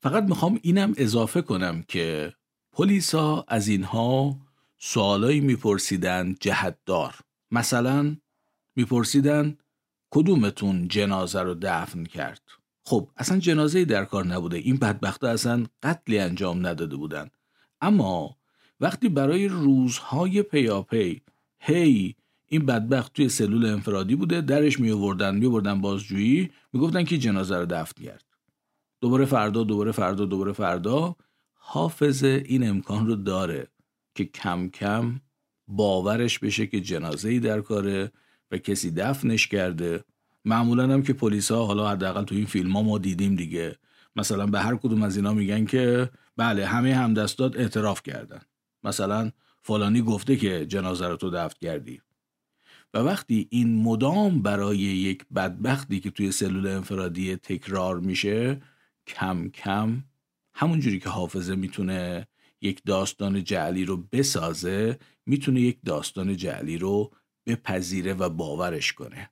فقط 0.04 0.24
می‌خوام 0.24 0.60
اینم 0.62 0.94
اضافه 0.98 1.42
کنم 1.42 1.84
که 1.88 2.34
پلیسا 2.72 3.46
از 3.48 3.68
اینها 3.68 4.38
سوالایی 4.78 5.40
میپرسیدن 5.40 6.36
جهتدار. 6.40 7.16
مثلا 7.52 8.18
میپرسیدن 8.76 9.58
کدومتون 10.12 10.88
جنازه 10.88 11.42
رو 11.42 11.56
دفن 11.62 12.04
کرد؟ 12.04 12.42
خب 12.84 13.10
اصلا 13.18 13.40
جنازه 13.40 13.86
در 13.86 14.06
کار 14.06 14.26
نبوده. 14.26 14.58
این 14.58 14.78
بدبختا 14.78 15.28
اصلا 15.28 15.66
قتلی 15.84 16.20
انجام 16.20 16.68
نداده 16.68 16.96
بودن. 16.96 17.30
اما 17.82 18.38
وقتی 18.80 19.10
برای 19.10 19.48
روزهای 19.48 20.42
پیاپی 20.42 21.22
هی 21.60 22.16
این 22.48 22.66
بدبخت 22.66 23.14
توی 23.14 23.30
سلول 23.30 23.66
انفرادی 23.66 24.16
بوده 24.16 24.42
درش 24.42 24.80
می 24.80 24.92
آوردن 24.92 25.36
می 25.36 25.46
آوردن 25.46 25.82
بازجویی 25.82 26.52
می‌گفتن 26.74 27.04
که 27.04 27.18
جنازه 27.18 27.58
رو 27.58 27.66
دفن 27.66 28.04
کرد. 28.04 28.26
دوباره 29.02 29.26
فردا 29.26 29.64
دوباره 29.64 29.92
فردا 29.92 30.26
دوباره 30.26 30.54
فردا 30.54 31.16
حافظ 31.54 32.24
این 32.24 32.70
امکان 32.70 33.08
رو 33.08 33.16
داره 33.16 33.68
که 34.16 34.26
کم 34.26 34.70
کم 34.70 35.22
باورش 35.68 36.40
بشه 36.40 36.68
که 36.68 36.82
جنازه 36.82 37.30
ای 37.30 37.40
در 37.40 37.62
کاره 37.62 38.12
و 38.52 38.58
کسی 38.58 38.92
دفنش 38.92 39.48
کرده 39.48 40.04
معمولا 40.46 40.84
هم 40.84 41.04
که 41.04 41.14
پلیس 41.14 41.52
ها 41.52 41.66
حالا 41.66 41.90
حداقل 41.90 42.24
تو 42.24 42.36
این 42.36 42.46
فیلم 42.46 42.72
ها 42.72 42.82
ما 42.82 42.98
دیدیم 42.98 43.36
دیگه. 43.36 43.76
مثلا 44.16 44.46
به 44.48 44.60
هر 44.60 44.76
کدوم 44.76 45.04
از 45.04 45.16
اینا 45.18 45.34
میگن 45.34 45.66
که 45.66 46.10
بله 46.38 46.66
همه 46.66 46.96
همدستات 46.96 47.56
اعتراف 47.56 48.04
کردن. 48.04 48.42
مثلا 48.84 49.32
فلانی 49.62 50.02
گفته 50.02 50.36
که 50.36 50.66
جنازه 50.66 51.08
رو 51.08 51.16
تو 51.16 51.30
دفن 51.30 51.56
کردی. 51.62 52.02
و 52.94 53.00
وقتی 53.00 53.48
این 53.52 53.84
مدام 53.84 54.42
برای 54.42 54.78
یک 54.78 55.26
بدبختی 55.36 56.00
که 56.00 56.12
توی 56.12 56.32
سلول 56.32 56.68
انفرادی 56.68 57.36
تکرار 57.36 58.00
میشه 58.00 58.62
کم 59.08 59.50
کم 59.50 60.04
همونجوری 60.54 61.00
که 61.00 61.10
حافظه 61.10 61.56
می‌تونه 61.56 62.28
یک 62.62 62.82
داستان 62.86 63.44
جعلی 63.44 63.86
رو 63.86 63.98
بسازه 63.98 65.00
می‌تونه 65.26 65.62
یک 65.62 65.78
داستان 65.86 66.38
جعلی 66.38 66.78
رو 66.78 67.12
بپذیره 67.46 68.14
و 68.14 68.30
باورش 68.30 68.94
کنه. 68.94 69.30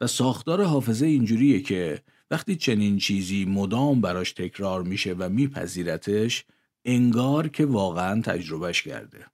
و 0.00 0.06
ساختار 0.06 0.64
حافظه 0.64 1.06
اینجوریه 1.06 1.60
که 1.60 2.02
وقتی 2.30 2.56
چنین 2.56 2.98
چیزی 2.98 3.44
مدام 3.44 4.00
براش 4.00 4.32
تکرار 4.32 4.82
میشه 4.82 5.12
و 5.12 5.28
میپذیرتش 5.28 6.44
انگار 6.84 7.48
که 7.48 7.66
واقعا 7.66 8.20
تجربهش 8.20 8.82
کرده. 8.82 9.26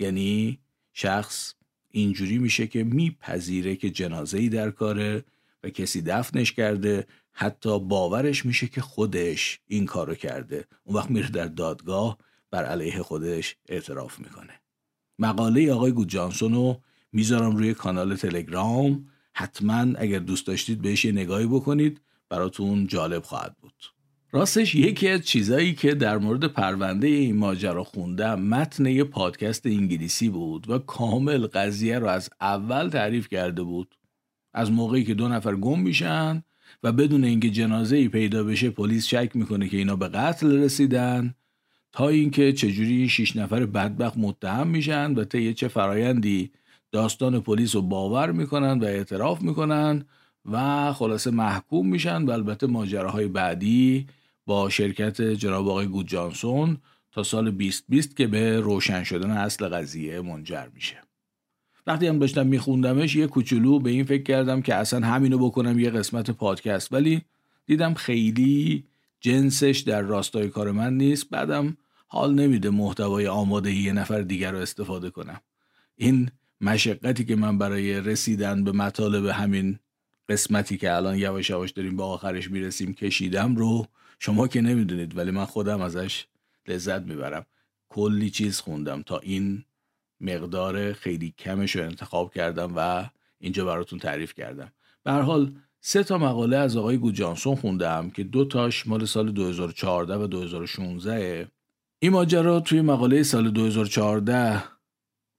یعنی 0.00 0.58
شخص 0.92 1.54
اینجوری 1.90 2.38
میشه 2.38 2.66
که 2.66 2.84
میپذیره 2.84 3.76
که 3.76 3.90
جنازه 3.90 4.38
ای 4.38 4.48
در 4.48 4.70
کاره 4.70 5.24
و 5.62 5.70
کسی 5.70 6.02
دفنش 6.02 6.52
کرده 6.52 7.06
حتی 7.32 7.80
باورش 7.80 8.46
میشه 8.46 8.66
که 8.66 8.80
خودش 8.80 9.60
این 9.66 9.86
کارو 9.86 10.14
کرده. 10.14 10.64
اون 10.84 10.96
وقت 10.96 11.10
میره 11.10 11.28
در 11.28 11.46
دادگاه 11.46 12.18
بر 12.50 12.64
علیه 12.64 13.02
خودش 13.02 13.56
اعتراف 13.68 14.18
می‌کنه. 14.18 14.60
مقاله 15.18 15.72
آقای 15.72 15.92
گود 15.92 16.08
جانسون 16.08 16.54
رو 16.54 16.82
می‌ذارم 17.12 17.56
روی 17.56 17.74
کانال 17.74 18.16
تلگرام. 18.16 19.08
حتما 19.38 19.86
اگر 19.98 20.18
دوست 20.18 20.46
داشتید 20.46 20.82
بهش 20.82 21.04
یه 21.04 21.12
نگاهی 21.12 21.46
بکنید 21.46 22.00
براتون 22.28 22.86
جالب 22.86 23.22
خواهد 23.22 23.56
بود. 23.60 23.72
راستش 24.32 24.74
یکی 24.74 25.08
از 25.08 25.22
چیزایی 25.22 25.74
که 25.74 25.94
در 25.94 26.18
مورد 26.18 26.44
پرونده 26.44 27.06
این 27.06 27.36
ماجرا 27.36 27.84
خوندم 27.84 28.40
متن 28.40 28.86
یه 28.86 29.04
پادکست 29.04 29.66
انگلیسی 29.66 30.28
بود 30.28 30.70
و 30.70 30.78
کامل 30.78 31.46
قضیه 31.46 31.98
رو 31.98 32.06
از 32.06 32.30
اول 32.40 32.88
تعریف 32.88 33.28
کرده 33.28 33.62
بود. 33.62 33.94
از 34.54 34.72
موقعی 34.72 35.04
که 35.04 35.14
دو 35.14 35.28
نفر 35.28 35.54
گم 35.54 35.80
میشن 35.80 36.42
و 36.82 36.92
بدون 36.92 37.24
اینکه 37.24 37.50
جنازه 37.50 37.96
ای 37.96 38.08
پیدا 38.08 38.44
بشه 38.44 38.70
پلیس 38.70 39.06
شک 39.06 39.30
می‌کنه 39.34 39.68
که 39.68 39.76
اینا 39.76 39.96
به 39.96 40.08
قتل 40.08 40.58
رسیدن 40.58 41.34
تا 41.92 42.08
اینکه 42.08 42.52
چجوری 42.52 43.08
شیش 43.08 43.36
نفر 43.36 43.66
بدبخت 43.66 44.18
متهم 44.18 44.66
میشن 44.66 45.14
و 45.14 45.24
طی 45.24 45.54
چه 45.54 45.68
فرایندی 45.68 46.50
داستان 46.92 47.40
پلیس 47.40 47.74
رو 47.74 47.82
باور 47.82 48.32
می‌کنن 48.32 48.78
و 48.78 48.84
اعتراف 48.84 49.42
می‌کنن 49.42 50.04
و 50.52 50.92
خلاصه 50.92 51.30
محکوم 51.30 51.88
میشن 51.88 52.22
و 52.22 52.30
البته 52.30 52.66
ماجراهای 52.66 53.28
بعدی 53.28 54.06
با 54.46 54.68
شرکت 54.68 55.22
جناب 55.22 55.68
آقای 55.68 55.86
گود 55.86 56.08
جانسون 56.08 56.78
تا 57.12 57.22
سال 57.22 57.50
2020 57.50 58.16
که 58.16 58.26
به 58.26 58.60
روشن 58.60 59.04
شدن 59.04 59.30
اصل 59.30 59.68
قضیه 59.68 60.20
منجر 60.20 60.66
میشه. 60.74 60.96
وقتی 61.86 62.06
هم 62.06 62.18
داشتم 62.18 62.46
میخوندمش 62.46 63.16
یه 63.16 63.26
کوچولو 63.26 63.78
به 63.78 63.90
این 63.90 64.04
فکر 64.04 64.22
کردم 64.22 64.62
که 64.62 64.74
اصلا 64.74 65.06
همینو 65.06 65.38
بکنم 65.38 65.78
یه 65.78 65.90
قسمت 65.90 66.30
پادکست. 66.30 66.92
ولی 66.92 67.22
دیدم 67.66 67.94
خیلی 67.94 68.84
جنسش 69.20 69.82
در 69.86 70.02
راستای 70.02 70.48
کار 70.48 70.70
من 70.72 70.96
نیست. 70.96 71.30
بعدم 71.30 71.76
حال 72.06 72.34
نمیده 72.34 72.70
محتوای 72.70 73.26
آماده 73.26 73.72
یه 73.72 73.92
نفر 73.92 74.20
دیگر 74.20 74.52
رو 74.52 74.58
استفاده 74.58 75.10
کنم. 75.10 75.40
این 75.96 76.30
مشقتی 76.60 77.24
که 77.24 77.36
من 77.36 77.58
برای 77.58 78.00
رسیدن 78.00 78.64
به 78.64 78.72
مطالب 78.72 79.26
همین 79.26 79.78
قسمتی 80.28 80.76
که 80.76 80.96
الان 80.96 81.18
یواش 81.18 81.50
یواش 81.50 81.70
داریم 81.70 81.96
به 81.96 82.02
آخرش 82.02 82.50
می‌رسیم 82.50 82.94
کشیدم 82.94 83.56
رو 83.56 83.86
شما 84.18 84.48
که 84.48 84.60
نمی‌دونید 84.60 85.16
ولی 85.16 85.30
من 85.30 85.44
خودم 85.44 85.80
ازش 85.80 86.26
لذت 86.68 87.02
می‌برم. 87.02 87.46
کلی 87.88 88.30
چیز 88.30 88.60
خوندم 88.60 89.02
تا 89.02 89.18
این 89.18 89.64
مقدار 90.20 90.92
خیلی 90.92 91.34
کمش 91.38 91.76
رو 91.76 91.84
انتخاب 91.84 92.34
کردم 92.34 92.72
و 92.76 93.04
اینجا 93.38 93.64
براتون 93.64 93.98
تعریف 93.98 94.34
کردم. 94.34 94.72
به 95.04 95.12
حال 95.12 95.52
سه 95.80 96.04
تا 96.04 96.18
مقاله 96.18 96.56
از 96.56 96.76
آقای 96.76 96.96
گود 96.96 97.14
جانسون 97.14 97.54
خوندم 97.54 98.10
که 98.10 98.24
دو 98.24 98.44
تاش 98.44 98.86
مال 98.86 99.04
سال 99.04 99.32
2014 99.32 100.16
و 100.16 100.26
2016 100.26 101.48
این 101.98 102.12
ماجرا 102.12 102.60
توی 102.60 102.80
مقاله 102.80 103.22
سال 103.22 103.50
2014 103.50 104.62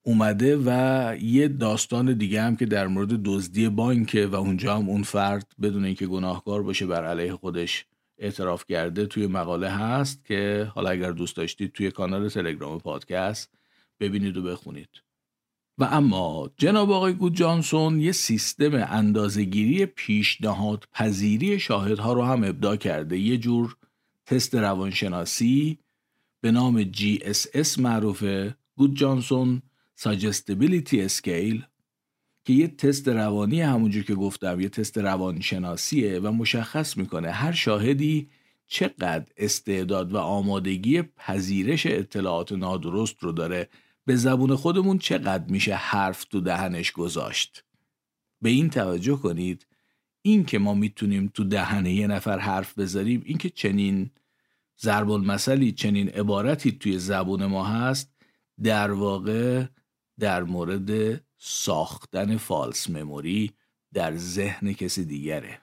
اومده 0.03 0.57
و 0.65 1.17
یه 1.21 1.47
داستان 1.47 2.13
دیگه 2.13 2.41
هم 2.41 2.55
که 2.55 2.65
در 2.65 2.87
مورد 2.87 3.23
دزدی 3.23 3.69
بانکه 3.69 4.27
و 4.27 4.35
اونجا 4.35 4.75
هم 4.77 4.89
اون 4.89 5.03
فرد 5.03 5.53
بدون 5.61 5.85
اینکه 5.85 6.07
گناهکار 6.07 6.63
باشه 6.63 6.85
بر 6.85 7.05
علیه 7.05 7.33
خودش 7.33 7.85
اعتراف 8.17 8.65
کرده 8.65 9.05
توی 9.05 9.27
مقاله 9.27 9.69
هست 9.69 10.25
که 10.25 10.71
حالا 10.75 10.89
اگر 10.89 11.11
دوست 11.11 11.35
داشتید 11.35 11.71
توی 11.71 11.91
کانال 11.91 12.29
تلگرام 12.29 12.79
پادکست 12.79 13.49
ببینید 13.99 14.37
و 14.37 14.43
بخونید. 14.43 14.89
و 15.77 15.83
اما 15.83 16.49
جناب 16.57 16.91
آقای 16.91 17.13
گود 17.13 17.35
جانسون 17.35 18.01
یه 18.01 18.11
سیستم 18.11 18.73
اندازهگیری 18.73 19.85
پیشنهاد 19.85 20.87
پذیری 20.91 21.59
شاهدها 21.59 22.13
رو 22.13 22.23
هم 22.23 22.43
ابدا 22.43 22.75
کرده. 22.75 23.17
یه 23.17 23.37
جور 23.37 23.77
تست 24.25 24.55
روانشناسی 24.55 25.79
به 26.41 26.51
نام 26.51 26.83
GSS 26.83 27.79
معروفه. 27.79 28.55
گود 28.77 28.95
جانسون 28.95 29.61
Suggestibility 30.03 31.09
Scale 31.09 31.63
که 32.45 32.53
یه 32.53 32.67
تست 32.67 33.07
روانی 33.07 33.61
همونجور 33.61 34.03
که 34.03 34.15
گفتم 34.15 34.59
یه 34.59 34.69
تست 34.69 34.97
روانشناسیه 34.97 36.19
و 36.19 36.31
مشخص 36.31 36.97
می‌کنه 36.97 37.31
هر 37.31 37.51
شاهدی 37.51 38.29
چقدر 38.67 39.25
استعداد 39.37 40.13
و 40.13 40.17
آمادگی 40.17 41.01
پذیرش 41.01 41.85
اطلاعات 41.85 42.51
نادرست 42.51 43.15
رو 43.19 43.31
داره. 43.31 43.69
به 44.05 44.15
زبون 44.15 44.55
خودمون 44.55 44.97
چقدر 44.97 45.51
میشه 45.51 45.75
حرف 45.75 46.23
تو 46.23 46.41
دهنش 46.41 46.91
گذاشت. 46.91 47.63
به 48.41 48.49
این 48.49 48.69
توجه 48.69 49.15
کنید 49.15 49.67
این 50.21 50.45
که 50.45 50.59
ما 50.59 50.73
می‌تونیم 50.73 51.31
تو 51.33 51.43
دهنه 51.43 51.93
یه 51.93 52.07
نفر 52.07 52.39
حرف 52.39 52.79
بذاریم 52.79 53.21
این 53.25 53.37
که 53.37 53.49
چنین 53.49 54.09
ضرب 54.81 55.11
المثلی 55.11 55.71
چنین 55.71 56.09
عبارتی 56.09 56.71
توی 56.71 56.99
زبون 56.99 57.45
ما 57.45 57.65
هست 57.65 58.13
در 58.63 58.91
واقع 58.91 59.65
در 60.19 60.43
مورد 60.43 61.21
ساختن 61.37 62.37
فالس 62.37 62.89
مموری 62.89 63.51
در 63.93 64.15
ذهن 64.15 64.73
کسی 64.73 65.05
دیگره. 65.05 65.61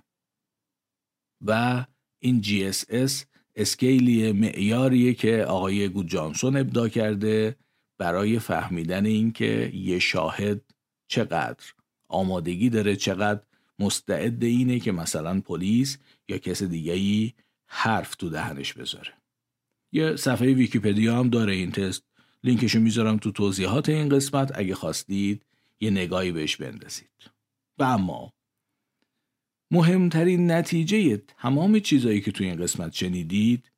و 1.47 1.85
این 2.19 2.43
GSS 2.43 3.25
scale 3.55 4.20
ی 4.20 4.33
معیاریه 4.33 5.15
که 5.15 5.45
آقای 5.45 5.89
گود 5.89 6.09
جانسون 6.09 6.57
ابداع 6.57 6.89
کرده 6.89 7.57
برای 7.99 8.39
فهمیدن 8.39 9.07
اینکه 9.07 9.71
یه 9.75 9.99
شاهد 9.99 10.61
چقدر 11.09 11.65
آمادگی 12.09 12.71
داره 12.71 12.97
چقدر 12.97 13.41
مستعد 13.79 14.45
اینه 14.45 14.81
که 14.81 14.93
مثلا 14.93 15.41
پلیس 15.41 15.99
یا 16.29 16.39
کس 16.39 16.63
دیگهی 16.63 17.35
حرف 17.67 18.15
تو 18.15 18.31
دهنش 18.31 18.73
بذاره. 18.73 19.13
یه 19.93 20.17
صفحه 20.17 20.55
ویکیپدیا 20.55 21.19
هم 21.19 21.31
داره 21.31 21.53
این 21.53 21.73
تست. 21.73 22.06
لینکشو 22.47 22.81
می‌ذارم 22.81 23.17
تو 23.17 23.33
توضیحات 23.33 23.89
این 23.89 24.09
قسمت. 24.09 24.53
اگه 24.55 24.75
خواستید 24.75 25.43
یه 25.81 25.91
نگاهی 25.91 26.33
بهش 26.33 26.57
بندازید. 26.57 27.31
و 27.79 27.85
اما 27.85 28.33
مهمترین 29.71 30.51
نتیجه 30.51 31.17
تمام 31.17 31.79
چیزایی 31.79 32.21
که 32.21 32.33
تو 32.33 32.45
این 32.45 32.57
قسمت 32.57 32.93
شنیدید 32.93 33.71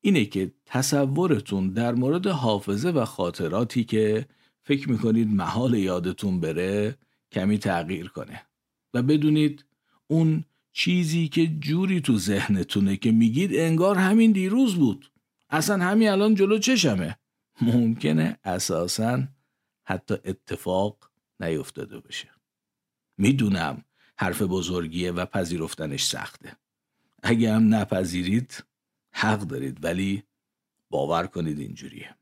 اینه 0.00 0.24
که 0.24 0.52
تصورتون 0.66 1.70
در 1.70 1.94
مورد 1.94 2.26
حافظه 2.26 2.90
و 2.90 3.04
خاطراتی 3.04 3.84
که 3.84 4.26
فکر 4.64 4.90
می‌کنید 4.90 5.28
محال 5.28 5.74
یادتون 5.74 6.40
بره 6.40 6.96
کمی 7.32 7.58
تغییر 7.58 8.08
کنه. 8.08 8.42
و 8.94 9.02
بدونید 9.02 9.64
اون 10.06 10.44
چیزی 10.72 11.28
که 11.28 11.46
جوری 11.46 12.00
تو 12.00 12.18
ذهنتونه 12.18 12.96
که 12.96 13.12
میگید 13.12 13.50
انگار 13.54 13.98
همین 13.98 14.32
دیروز 14.32 14.74
بود. 14.74 15.10
اصلا 15.50 15.84
همین 15.84 16.08
الان 16.08 16.34
جلو 16.34 16.58
چشمه. 16.58 17.16
ممکنه 17.60 18.38
اساسا 18.44 19.28
حتی 19.84 20.14
اتفاق 20.24 21.10
نیفتاده 21.40 22.00
باشه. 22.00 22.30
می‌دونم 23.18 23.84
حرف 24.18 24.42
بزرگیه 24.42 25.12
و 25.12 25.26
پذیرفتنش 25.26 26.04
سخته. 26.04 26.56
اگه 27.22 27.52
هم 27.52 27.74
نپذیرید 27.74 28.64
حق 29.12 29.40
دارید 29.40 29.84
ولی 29.84 30.22
باور 30.90 31.26
کنید 31.26 31.58
اینجوریه. 31.58 32.16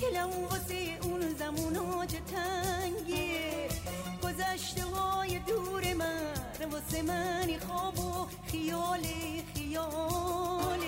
دلم 0.00 0.30
واسه 0.44 0.98
اون 1.02 1.34
زمون 1.38 2.06
چه 2.06 2.20
تنگه. 2.20 3.68
گذشته 4.22 4.84
های 4.84 5.38
دور 5.38 5.94
من 5.94 6.32
واسه 6.72 7.02
منی 7.02 7.58
خواب 7.58 7.98
و 7.98 8.26
خیال 8.50 9.02
خیال. 9.54 10.80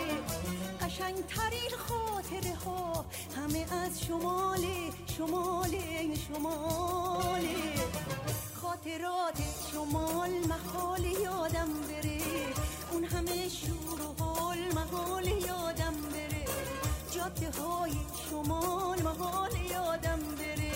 قشنگ 0.80 1.26
ترین 1.26 1.70
خاطره 1.78 2.54
ها 2.54 3.04
همه 3.36 3.66
از 3.72 4.04
شمال 4.04 4.64
شمال 5.16 5.76
شمال. 6.28 7.46
خاطرات 8.62 9.38
شمال 9.72 10.30
محال 10.30 11.04
یادم 11.04 11.68
بره. 11.88 12.20
اون 12.92 13.04
همه 13.04 13.48
شور 13.48 14.00
و 14.00 14.24
حال 14.24 14.58
محال 14.74 15.26
یادم 15.26 15.79
جاده 17.20 17.50
های 17.50 17.92
شمال 18.30 19.02
محال 19.02 19.50
یادم 19.70 20.18
بره. 20.38 20.72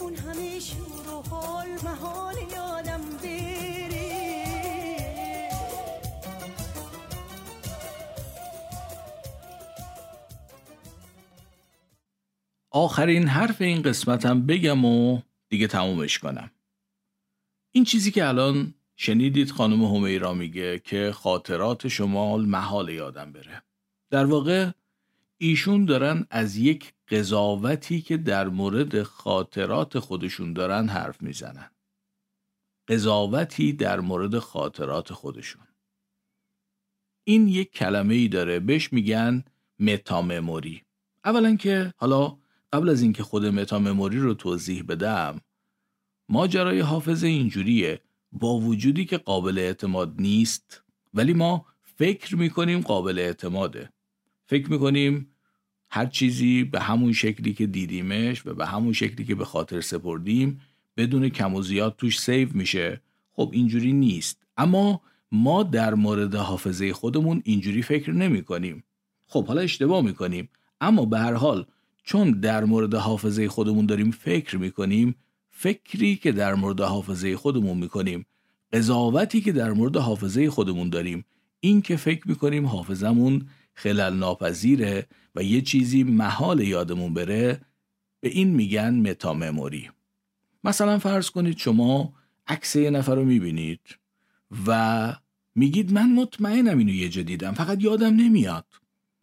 اون 0.00 0.14
همه 0.14 0.60
شور 0.60 1.08
و 1.08 1.22
حال 1.22 1.68
محال 1.84 2.34
یادم 2.52 3.00
بره. 3.22 3.88
آخرین 12.70 13.28
حرف 13.28 13.60
این 13.60 13.82
قسمتم 13.82 14.46
بگم 14.46 14.84
و 14.84 15.20
دیگه 15.48 15.66
تمومش 15.66 16.18
کنم. 16.18 16.50
این 17.72 17.84
چیزی 17.84 18.10
که 18.10 18.28
الان 18.28 18.74
شنیدید 18.96 19.50
خانم 19.50 19.84
همیرا 19.84 20.34
میگه 20.34 20.78
که 20.78 21.12
خاطرات 21.12 21.88
شمال 21.88 22.46
محال 22.46 22.88
یادم 22.88 23.32
بره. 23.32 23.62
در 24.10 24.24
واقع 24.24 24.70
ایشون 25.46 25.84
دارن 25.84 26.26
از 26.30 26.56
یک 26.56 26.92
قضاوتی 27.08 28.00
که 28.00 28.16
در 28.16 28.48
مورد 28.48 29.02
خاطرات 29.02 29.98
خودشون 29.98 30.52
دارن 30.52 30.88
حرف 30.88 31.22
می‌زنن. 31.22 31.70
قضاوتی 32.88 33.72
در 33.72 34.00
مورد 34.00 34.38
خاطرات 34.38 35.12
خودشون. 35.12 35.62
این 37.24 37.48
یک 37.48 37.72
کلمه 37.72 38.14
ای 38.14 38.28
داره. 38.28 38.60
بهش 38.60 38.92
میگن 38.92 39.44
متامموری. 39.78 40.82
اولا 41.24 41.56
که 41.56 41.92
حالا 41.96 42.36
قبل 42.72 42.88
از 42.88 43.02
اینکه 43.02 43.22
خود 43.22 43.46
متامموری 43.46 44.18
رو 44.18 44.34
توضیح 44.34 44.82
بدم 44.82 45.40
ماجرای 46.28 46.80
حافظه 46.80 47.26
اینجوریه. 47.26 48.00
با 48.32 48.58
وجودی 48.58 49.04
که 49.04 49.18
قابل 49.18 49.58
اعتماد 49.58 50.14
نیست 50.18 50.82
ولی 51.14 51.32
ما 51.32 51.66
فکر 51.82 52.36
می‌کنیم 52.36 52.80
قابل 52.80 53.18
اعتماده. 53.18 53.90
فکر 54.46 54.70
می‌کنیم 54.70 55.33
هر 55.94 56.06
چیزی 56.06 56.64
به 56.64 56.80
همون 56.80 57.12
شکلی 57.12 57.52
که 57.52 57.66
دیدیمش 57.66 58.46
و 58.46 58.54
به 58.54 58.66
همون 58.66 58.92
شکلی 58.92 59.24
که 59.26 59.34
به 59.34 59.44
خاطر 59.44 59.80
سپردیم 59.80 60.60
بدون 60.96 61.28
کم 61.28 61.54
و 61.54 61.62
زیاد 61.62 61.94
توش 61.98 62.20
سیو 62.20 62.48
میشه. 62.54 63.00
خب 63.32 63.50
اینجوری 63.52 63.92
نیست. 63.92 64.42
اما 64.56 65.00
ما 65.32 65.62
در 65.62 65.94
مورد 65.94 66.34
حافظه 66.34 66.92
خودمون 66.92 67.42
اینجوری 67.44 67.82
فکر 67.82 68.12
نمی 68.12 68.42
کنیم 68.42 68.84
خب 69.26 69.46
حالا 69.46 69.60
اشتباه 69.60 70.04
می‌کنیم. 70.04 70.48
اما 70.80 71.04
به 71.04 71.18
هر 71.18 71.34
حال 71.34 71.66
چون 72.04 72.30
در 72.30 72.64
مورد 72.64 72.94
حافظه 72.94 73.48
خودمون 73.48 73.86
داریم 73.86 74.10
فکر 74.10 74.56
می‌کنیم 74.56 75.14
فکری 75.50 76.16
که 76.16 76.32
در 76.32 76.54
مورد 76.54 76.80
حافظه 76.80 77.36
خودمون 77.36 77.78
می‌کنیم 77.78 78.26
قضاوتی 78.72 79.40
که 79.40 79.52
در 79.52 79.72
مورد 79.72 79.96
حافظه 79.96 80.50
خودمون 80.50 80.88
داریم 80.88 81.24
این 81.60 81.82
که 81.82 81.96
فکر 81.96 82.28
می‌کنیم 82.28 82.66
حافظمون 82.66 83.46
خلل 83.74 84.14
ناپذیره 84.14 85.06
و 85.34 85.42
یه 85.42 85.60
چیزی 85.60 86.02
محال 86.02 86.60
یادمون 86.60 87.14
بره 87.14 87.60
به 88.20 88.28
این 88.28 88.50
میگن 88.50 88.94
متامموری 88.94 89.90
مثلا 90.64 90.98
فرض 90.98 91.30
کنید 91.30 91.58
شما 91.58 92.12
عکس 92.46 92.76
یه 92.76 92.90
نفر 92.90 93.14
رو 93.14 93.24
می‌بینید 93.24 93.80
و 94.66 95.16
میگید 95.54 95.92
من 95.92 96.12
مطمئنم 96.12 96.78
اینو 96.78 96.92
یه 96.92 97.08
جا 97.08 97.22
دیدم 97.22 97.52
فقط 97.52 97.82
یادم 97.82 98.16
نمیاد. 98.16 98.66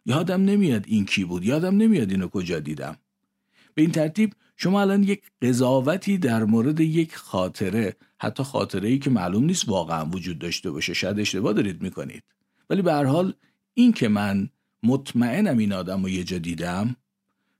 یادم 0.06 0.44
نمیاد 0.44 0.84
این 0.86 1.04
کی 1.04 1.24
بود 1.24 1.44
یادم 1.44 1.76
نمیاد 1.76 2.10
اینو 2.10 2.28
کجا 2.28 2.60
دیدم. 2.60 2.96
به 3.74 3.82
این 3.82 3.90
ترتیب 3.90 4.32
شما 4.56 4.80
الان 4.80 5.02
یک 5.02 5.22
قضاوتی 5.42 6.18
در 6.18 6.44
مورد 6.44 6.80
یک 6.80 7.16
خاطره 7.16 7.96
حتی 8.18 8.42
خاطره 8.42 8.88
ای 8.88 8.98
که 8.98 9.10
معلوم 9.10 9.44
نیست 9.44 9.68
واقعا 9.68 10.06
وجود 10.06 10.38
داشته 10.38 10.70
باشه 10.70 10.94
شاید 10.94 11.20
اشتباه 11.20 11.52
دارید 11.52 11.82
می‌کنید. 11.82 12.22
ولی 12.70 12.82
به 12.82 12.92
هر 12.92 13.04
حال 13.04 13.34
این 13.74 13.92
که 13.92 14.08
من 14.08 14.48
مطمئنم 14.82 15.58
این 15.58 15.72
آدم 15.72 16.02
رو 16.02 16.08
یه 16.08 16.24
جا 16.24 16.38
دیدم. 16.38 16.96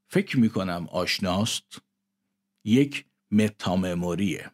فکر 0.09 0.39
می‌کنم 0.39 0.89
آشناست. 0.91 1.83
یک 2.65 3.05
متامموریه. 3.31 4.51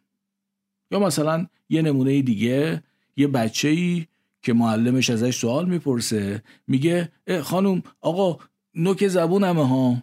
یا 0.90 0.98
مثلا 0.98 1.46
یه 1.68 1.82
نمونه 1.82 2.22
دیگه 2.22 2.82
یه 3.16 3.28
بچه 3.28 3.68
ای 3.68 4.06
که 4.42 4.52
معلمش 4.52 5.10
ازش 5.10 5.38
سوال 5.38 5.68
می‌پرسه 5.68 6.42
میگه 6.66 7.12
خانم 7.42 7.82
آقا 8.00 8.44
نوک 8.74 9.08
زبونمه 9.08 9.68
ها. 9.68 10.02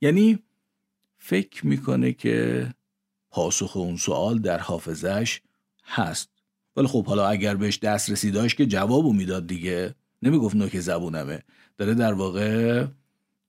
یعنی 0.00 0.38
فکر 1.18 1.66
می‌کنه 1.66 2.12
که 2.12 2.66
پاسخ 3.30 3.76
اون 3.76 3.96
سوال 3.96 4.38
در 4.38 4.58
حافظش 4.58 5.40
هست. 5.84 6.30
ولی 6.76 6.86
خب 6.86 7.06
حالا 7.06 7.28
اگر 7.28 7.54
بهش 7.54 7.78
دسترسی 7.78 8.30
داشت 8.30 8.56
که 8.56 8.66
جوابو 8.66 9.12
می‌داد 9.12 9.46
دیگه. 9.46 9.94
نمی‌گفت 10.22 10.56
نوک 10.56 10.80
زبونمه. 10.80 11.42
داره 11.78 11.94
در 11.94 12.12
واقع 12.12 12.86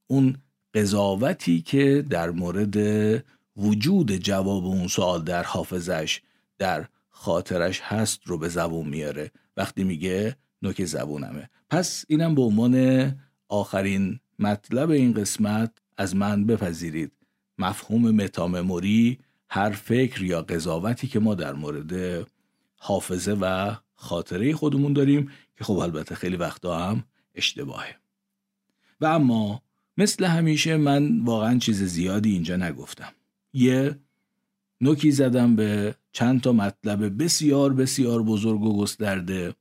اون 0.06 0.36
قضاوتی 0.74 1.62
که 1.62 2.04
در 2.10 2.30
مورد 2.30 2.76
وجود 3.56 4.12
جواب 4.12 4.66
اون 4.66 4.88
سوال 4.88 5.22
در 5.24 5.42
حافظش 5.42 6.20
در 6.58 6.86
خاطرش 7.10 7.80
هست 7.80 8.20
رو 8.24 8.38
به 8.38 8.48
زبون 8.48 8.88
میاره. 8.88 9.30
وقتی 9.56 9.84
میگه 9.84 10.36
نوک 10.62 10.84
زبونمه. 10.84 11.50
پس 11.70 12.04
اینم 12.08 12.34
به 12.34 12.42
عنوان 12.42 13.14
آخرین 13.48 14.20
مطلب 14.38 14.90
این 14.90 15.12
قسمت 15.12 15.72
از 15.96 16.16
من 16.16 16.46
بپذیرید. 16.46 17.12
مفهوم 17.58 18.10
متامموری 18.10 19.18
هر 19.50 19.70
فکر 19.70 20.22
یا 20.22 20.42
قضاوتی 20.42 21.08
که 21.08 21.20
ما 21.20 21.34
در 21.34 21.52
مورد 21.52 22.26
حافظه 22.76 23.32
و 23.40 23.74
خاطره 23.94 24.54
خودمون 24.54 24.92
داریم 24.92 25.30
که 25.56 25.64
خب 25.64 25.78
البته 25.78 26.14
خیلی 26.14 26.36
وقتا 26.36 26.78
هم 26.78 27.04
اشتباهه. 27.34 27.97
و 29.00 29.06
اما 29.06 29.62
مثل 29.96 30.24
همیشه 30.24 30.76
من 30.76 31.20
واقعا 31.24 31.58
چیز 31.58 31.82
زیادی 31.82 32.32
اینجا 32.32 32.56
نگفتم. 32.56 33.12
یه 33.52 33.98
نوکی 34.80 35.10
زدم 35.10 35.56
به 35.56 35.94
چند 36.12 36.40
تا 36.40 36.52
مطلب 36.52 37.22
بسیار 37.22 37.72
بسیار 37.72 38.22
بزرگ 38.22 38.62
و 38.62 38.78
گسترده. 38.78 39.54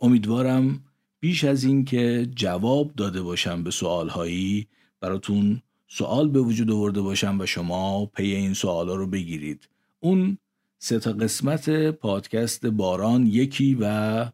امیدوارم 0.00 0.84
بیش 1.20 1.44
از 1.44 1.64
این 1.64 1.84
که 1.84 2.28
جواب 2.34 2.92
داده 2.96 3.22
باشم 3.22 3.62
به 3.62 3.70
سوالهایی 3.70 4.66
براتون 5.00 5.62
سوال 5.88 6.28
به 6.28 6.40
وجود 6.40 6.70
آورده 6.70 7.00
باشم 7.00 7.40
و 7.40 7.46
شما 7.46 8.06
پی 8.06 8.34
این 8.34 8.54
سوالا 8.54 8.94
رو 8.94 9.06
بگیرید. 9.06 9.68
اون 10.00 10.38
سه 10.78 10.98
تا 10.98 11.12
قسمت 11.12 11.90
پادکست 11.90 12.66
باران 12.66 13.26
یکی 13.26 13.76
و 13.80 14.26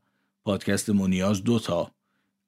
پادکست 0.45 0.91
منیاز 0.91 1.45
دوتا 1.45 1.91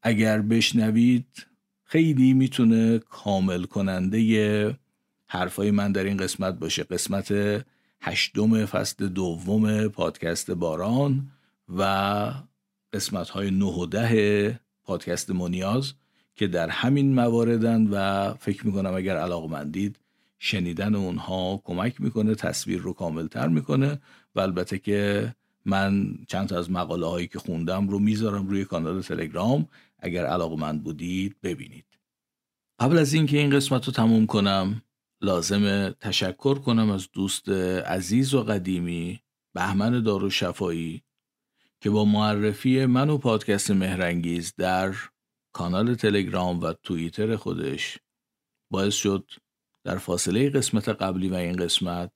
اگر 0.03 0.43
بشنوید 0.43 1.48
خیلی 1.91 2.35
می‌تونه 2.35 2.99
کامل 2.99 3.65
کننده 3.65 4.79
حرفای 5.27 5.71
من 5.71 5.93
در 5.93 6.05
این 6.05 6.17
قسمت 6.17 6.59
باشه. 6.59 6.83
قسمت 6.83 7.35
هشتم 8.01 8.67
فصل 8.67 9.09
دوم 9.09 9.89
پادکست 9.89 10.51
باران 10.51 11.31
و 11.79 11.83
قسمت 12.93 13.29
های 13.29 13.51
نه 13.51 13.65
و 13.65 13.87
ده 13.87 14.61
پادکست 14.85 15.31
منیاز 15.31 15.93
که 16.35 16.47
در 16.47 16.69
همین 16.69 17.15
مواردن 17.15 17.87
و 17.87 18.35
فکر 18.35 18.67
می‌کنم 18.67 18.95
اگر 18.95 19.17
علاقمندید 19.17 19.99
شنیدن 20.39 20.95
اونها 20.95 21.63
کمک 21.65 22.01
می‌کنه 22.01 22.35
تصویر 22.35 22.79
رو 22.79 22.93
کاملتر 22.93 23.49
می‌کنه 23.49 24.01
و 24.35 24.41
البته 24.41 24.79
که 24.79 25.35
من 25.65 26.15
چند 26.29 26.49
تا 26.49 26.59
از 26.59 26.71
مقاله 26.71 27.07
هایی 27.07 27.27
که 27.27 27.39
خوندم 27.39 27.89
رو 27.89 27.99
می‌ذارم 27.99 28.49
روی 28.49 28.65
کانال 28.65 29.03
تلگرام. 29.03 29.69
اگر 29.99 30.27
علاقمند 30.27 30.85
بودید 30.85 31.37
ببینید. 31.43 31.85
قبل 32.81 32.99
از 32.99 33.13
اینکه 33.13 33.39
این 33.39 33.51
قسمت 33.51 33.87
رو 33.87 33.93
تموم 33.93 34.27
کنم 34.27 34.83
لازم 35.21 35.91
تشکر 35.91 36.59
کنم 36.59 36.91
از 36.91 37.09
دوست 37.13 37.49
عزیز 37.49 38.35
و 38.35 38.43
قدیمی 38.43 39.21
بهمن 39.55 40.03
دارو 40.03 40.31
شفایی 40.31 41.03
که 41.81 41.91
با 41.91 42.05
معرفی 42.05 42.87
من 42.87 43.11
و 43.11 43.19
پادکست 43.19 43.71
مهرنگیز 43.71 44.55
در 44.57 44.95
کانال 45.53 45.95
تلگرام 45.95 46.61
و 46.61 46.73
توییتر 46.73 47.37
خودش 47.37 47.99
باعث 48.71 48.95
شد 48.95 49.31
در 49.85 49.99
فاصله 49.99 50.51
قسمت 50.51 50.89
قبلی 50.89 51.29
و 51.29 51.35
این 51.35 51.57
قسمت 51.57 52.11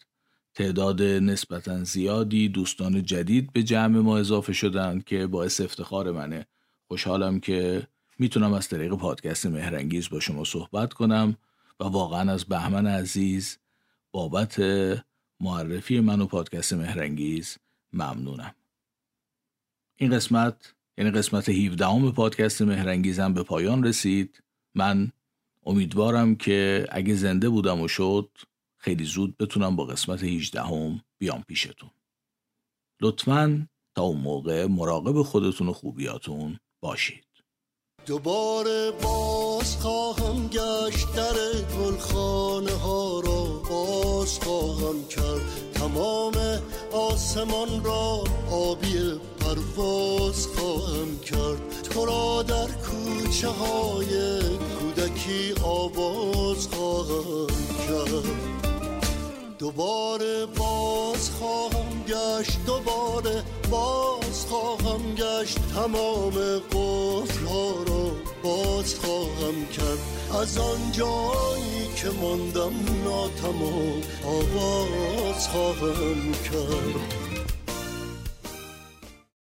تعداد 0.55 1.03
نسبتا 1.03 1.85
زیادی 1.85 2.49
دوستان 2.49 3.03
جدید 3.03 3.53
به 3.53 3.63
جمع 3.63 3.99
ما 3.99 4.19
اضافه 4.19 4.53
شدند 4.53 5.05
که 5.05 5.27
باعث 5.27 5.61
افتخار 5.61 6.13
منه. 6.13 6.47
خوشحالم 6.93 7.41
که 7.41 7.89
می‌تونم 8.19 8.53
از 8.53 8.69
طریق 8.69 8.95
پادکست 8.95 9.47
مهرنگیز 9.47 10.11
با 10.11 10.21
شما 10.21 10.45
صحبت 10.45 10.93
کنم 10.93 11.37
و 11.81 11.85
واقعا 11.85 12.33
از 12.33 12.45
بهمن 12.45 12.87
عزیز 12.87 13.59
بابت 14.11 14.61
معرفی 15.41 16.01
من 16.01 16.21
و 16.21 16.27
پادکست 16.27 16.73
مهرنگیز 16.73 17.59
ممنونم. 17.93 18.55
این 19.97 20.11
قسمت 20.11 20.75
یعنی 20.99 21.11
قسمت 21.11 21.49
17 21.49 22.11
پادکست 22.11 22.63
مهرنگیزم 22.63 23.35
به 23.35 23.43
پایان 23.43 23.85
رسید. 23.85 24.43
من 24.75 25.13
امیدوارم 25.67 26.37
که 26.37 26.87
اگه 26.91 27.15
زنده 27.15 27.49
بودم 27.49 27.81
و 27.81 27.89
شد 27.89 28.31
خیلی 28.77 29.05
زود 29.05 29.37
بتونم 29.37 29.77
با 29.77 29.85
قسمت 29.85 30.25
18 30.25 30.63
هم 30.63 31.01
بیام 31.19 31.43
پیشتون. 31.49 31.91
لطفا 33.01 33.69
تا 33.95 34.03
اون 34.03 34.21
موقع 34.21 34.67
مراقب 34.67 35.23
خودتون 35.23 35.69
و 35.69 35.73
خوبیاتون 35.73 36.59
باشید. 36.83 37.25
دوباره 38.07 38.91
باز 38.91 39.77
خواهم 39.77 40.49
گشت 40.49 41.13
در 41.17 41.35
گلخانه 41.79 42.73
ها 42.73 43.21
را. 43.21 43.45
باز 43.71 44.39
خواهم 44.39 45.09
کرد 45.09 45.73
تمام 45.75 46.35
آسمان 46.93 47.85
را. 47.85 48.25
آبی 48.51 49.21
پرواز 49.41 50.47
خواهم 50.47 51.19
کرد. 51.19 51.83
تو 51.83 52.05
را 52.05 52.43
در 52.43 52.67
کوچه 52.67 53.49
های 53.49 54.41
کودکی 54.79 55.55
آواز 55.65 56.69
خواهم 56.69 57.47
کرد. 57.89 58.62
دوباره 59.63 60.47
باز 60.47 61.31
خواهم 61.31 62.05
گشت 62.09 62.59
دوباره 62.67 63.43
باز 63.71 64.47
خواهم 64.47 65.15
گشت. 65.15 65.59
تمام 65.75 66.35
قفل 66.59 67.47
ها 67.47 67.71
را 67.87 68.11
باز 68.43 68.95
خواهم 68.95 69.67
کرد. 69.73 69.99
از 70.41 70.59
آن 70.59 70.93
جایی 70.93 71.95
که 71.97 72.11
ماندم 72.23 72.73
ناتمام 73.05 74.03
آواز 74.25 75.49
خواهم 75.49 76.33
کرد. 76.33 77.22